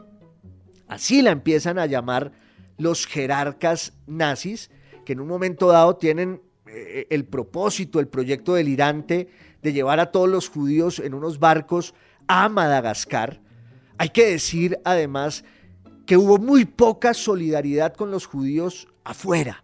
[0.87, 2.31] Así la empiezan a llamar
[2.77, 4.69] los jerarcas nazis,
[5.05, 9.29] que en un momento dado tienen eh, el propósito, el proyecto delirante
[9.61, 11.93] de llevar a todos los judíos en unos barcos
[12.27, 13.39] a Madagascar.
[13.97, 15.43] Hay que decir además
[16.05, 19.63] que hubo muy poca solidaridad con los judíos afuera.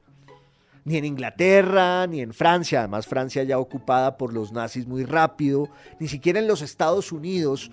[0.84, 5.70] Ni en Inglaterra, ni en Francia, además Francia ya ocupada por los nazis muy rápido,
[6.00, 7.72] ni siquiera en los Estados Unidos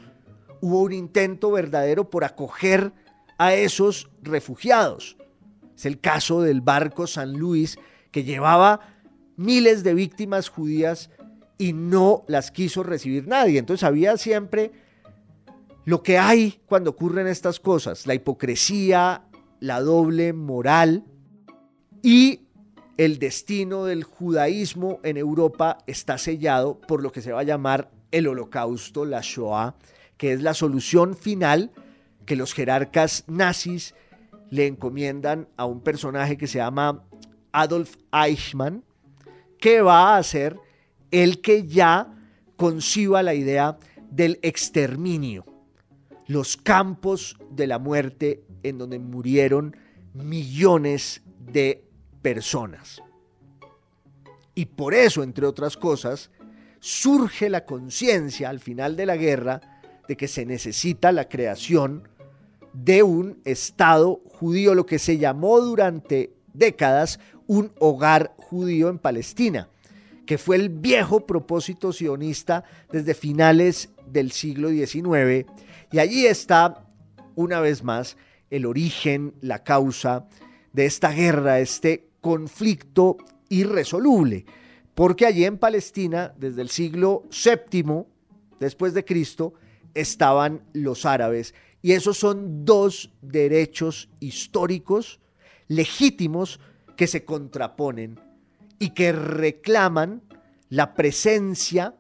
[0.61, 2.93] hubo un intento verdadero por acoger
[3.39, 5.17] a esos refugiados.
[5.77, 7.79] Es el caso del barco San Luis
[8.11, 8.81] que llevaba
[9.37, 11.11] miles de víctimas judías
[11.57, 13.59] y no las quiso recibir nadie.
[13.59, 14.73] Entonces había siempre
[15.85, 19.23] lo que hay cuando ocurren estas cosas, la hipocresía,
[19.61, 21.05] la doble moral
[22.03, 22.43] y
[22.97, 27.91] el destino del judaísmo en Europa está sellado por lo que se va a llamar
[28.11, 29.77] el holocausto, la Shoah,
[30.17, 31.71] que es la solución final
[32.29, 33.95] que los jerarcas nazis
[34.51, 37.03] le encomiendan a un personaje que se llama
[37.53, 38.85] Adolf Eichmann,
[39.59, 40.61] que va a ser
[41.11, 42.15] el que ya
[42.57, 43.79] conciba la idea
[44.11, 45.47] del exterminio,
[46.27, 49.75] los campos de la muerte en donde murieron
[50.13, 51.83] millones de
[52.21, 53.03] personas.
[54.55, 56.31] Y por eso, entre otras cosas,
[56.79, 62.07] surge la conciencia al final de la guerra de que se necesita la creación
[62.73, 69.69] de un Estado judío, lo que se llamó durante décadas un hogar judío en Palestina,
[70.27, 75.47] que fue el viejo propósito sionista desde finales del siglo XIX.
[75.91, 76.87] Y allí está,
[77.35, 78.17] una vez más,
[78.51, 80.27] el origen, la causa
[80.73, 83.17] de esta guerra, este conflicto
[83.49, 84.45] irresoluble,
[84.95, 88.05] porque allí en Palestina, desde el siglo VII
[88.61, 89.55] después de Cristo,
[89.95, 91.55] estaban los árabes.
[91.83, 95.21] Y esos son dos derechos históricos
[95.69, 96.61] legítimos
[96.97, 98.19] que se contraponen
[98.79, 100.23] y que reclaman
[100.69, 101.95] la presencia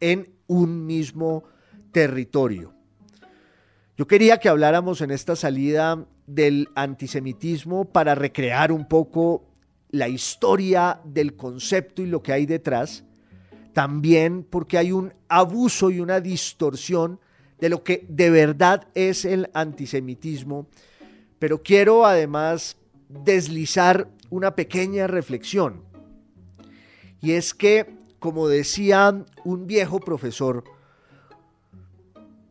[0.00, 1.44] en un mismo
[1.92, 2.74] territorio.
[3.96, 9.44] Yo quería que habláramos en esta salida del antisemitismo para recrear un poco
[9.90, 13.04] la historia del concepto y lo que hay detrás,
[13.72, 17.20] también porque hay un abuso y una distorsión
[17.64, 20.66] de lo que de verdad es el antisemitismo,
[21.38, 22.76] pero quiero además
[23.08, 25.82] deslizar una pequeña reflexión.
[27.22, 27.86] Y es que,
[28.18, 30.64] como decía un viejo profesor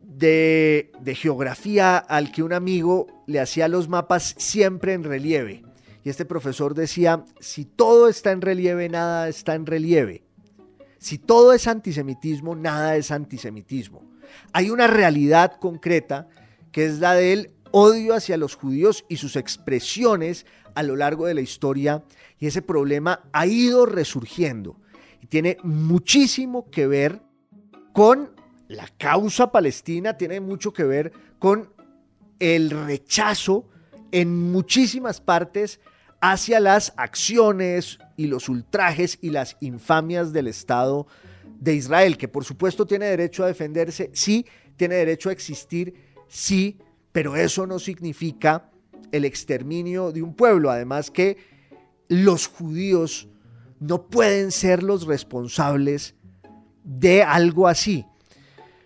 [0.02, 5.62] de, de, geografía al que un amigo le hacía los mapas siempre en relieve,
[6.02, 10.24] y este profesor decía, si todo está en relieve, nada está en relieve.
[10.98, 14.13] Si todo es antisemitismo, nada es antisemitismo.
[14.52, 16.28] Hay una realidad concreta
[16.72, 21.34] que es la del odio hacia los judíos y sus expresiones a lo largo de
[21.34, 22.04] la historia
[22.38, 24.80] y ese problema ha ido resurgiendo
[25.20, 27.22] y tiene muchísimo que ver
[27.92, 28.30] con
[28.68, 31.72] la causa palestina, tiene mucho que ver con
[32.38, 33.68] el rechazo
[34.10, 35.80] en muchísimas partes
[36.20, 41.06] hacia las acciones y los ultrajes y las infamias del Estado
[41.58, 44.46] de Israel, que por supuesto tiene derecho a defenderse, sí,
[44.76, 45.94] tiene derecho a existir,
[46.28, 46.78] sí,
[47.12, 48.70] pero eso no significa
[49.12, 50.70] el exterminio de un pueblo.
[50.70, 51.36] Además que
[52.08, 53.28] los judíos
[53.80, 56.14] no pueden ser los responsables
[56.82, 58.04] de algo así.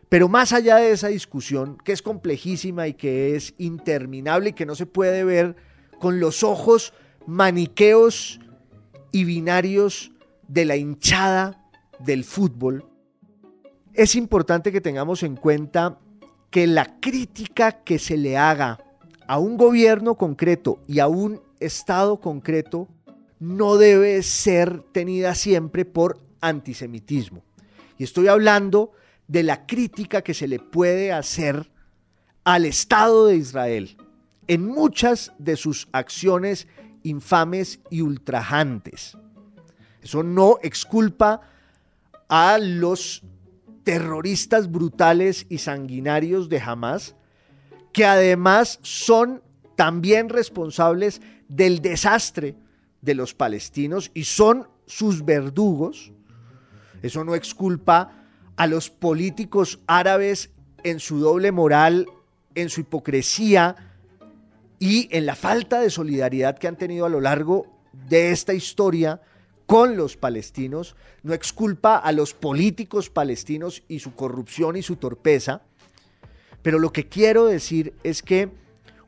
[0.09, 4.67] Pero más allá de esa discusión, que es complejísima y que es interminable y que
[4.67, 5.57] no se puede ver
[5.99, 6.95] con los ojos
[7.27, 8.41] maniqueos
[9.13, 10.13] y binarios
[10.47, 11.68] de la hinchada
[11.99, 12.85] del fútbol,
[13.95, 15.99] es importante que tengamos en cuenta
[16.51, 18.79] que la crítica que se le haga
[19.27, 22.89] a un gobierno concreto y a un Estado concreto
[23.41, 27.43] no debe ser tenida siempre por antisemitismo.
[27.99, 28.93] Y estoy hablando
[29.27, 31.71] de la crítica que se le puede hacer
[32.45, 33.97] al Estado de Israel
[34.47, 36.67] en muchas de sus acciones
[37.03, 39.17] infames y ultrajantes.
[40.03, 41.43] Eso no exculpa
[42.29, 43.23] a los
[43.85, 47.17] terroristas brutales y sanguinarios de Hamas,
[47.93, 49.43] que además son
[49.77, 52.55] también responsables del desastre
[53.01, 56.13] de los palestinos y son sus verdugos.
[57.03, 58.13] Eso no exculpa
[58.57, 60.51] a los políticos árabes
[60.85, 62.07] en su doble moral,
[62.55, 63.77] en su hipocresía
[64.79, 69.21] y en la falta de solidaridad que han tenido a lo largo de esta historia
[69.69, 75.61] con los palestinos, no exculpa a los políticos palestinos y su corrupción y su torpeza,
[76.63, 78.49] pero lo que quiero decir es que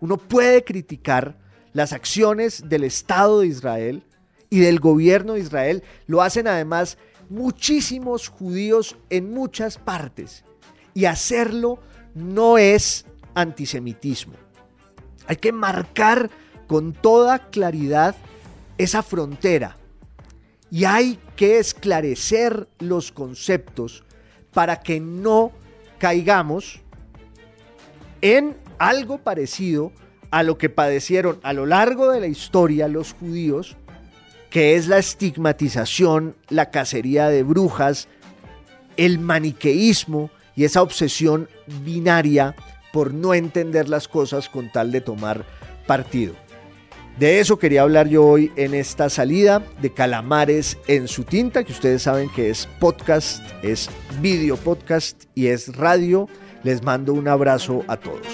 [0.00, 1.38] uno puede criticar
[1.72, 4.02] las acciones del Estado de Israel
[4.50, 6.98] y del gobierno de Israel, lo hacen además
[7.30, 10.44] muchísimos judíos en muchas partes,
[10.92, 11.78] y hacerlo
[12.14, 14.34] no es antisemitismo.
[15.26, 16.28] Hay que marcar
[16.66, 18.14] con toda claridad
[18.76, 19.78] esa frontera
[20.70, 24.04] y hay que esclarecer los conceptos
[24.52, 25.52] para que no
[25.98, 26.80] caigamos
[28.20, 29.92] en algo parecido
[30.30, 33.76] a lo que padecieron a lo largo de la historia los judíos,
[34.48, 38.08] que es la estigmatización, la cacería de brujas,
[38.96, 41.48] el maniqueísmo y esa obsesión
[41.84, 42.54] binaria
[42.92, 45.44] por no entender las cosas con tal de tomar
[45.86, 46.34] partido.
[47.20, 51.72] De eso quería hablar yo hoy en esta salida de Calamares en su tinta, que
[51.72, 53.90] ustedes saben que es podcast, es
[54.22, 56.30] video podcast y es radio.
[56.62, 58.26] Les mando un abrazo a todos.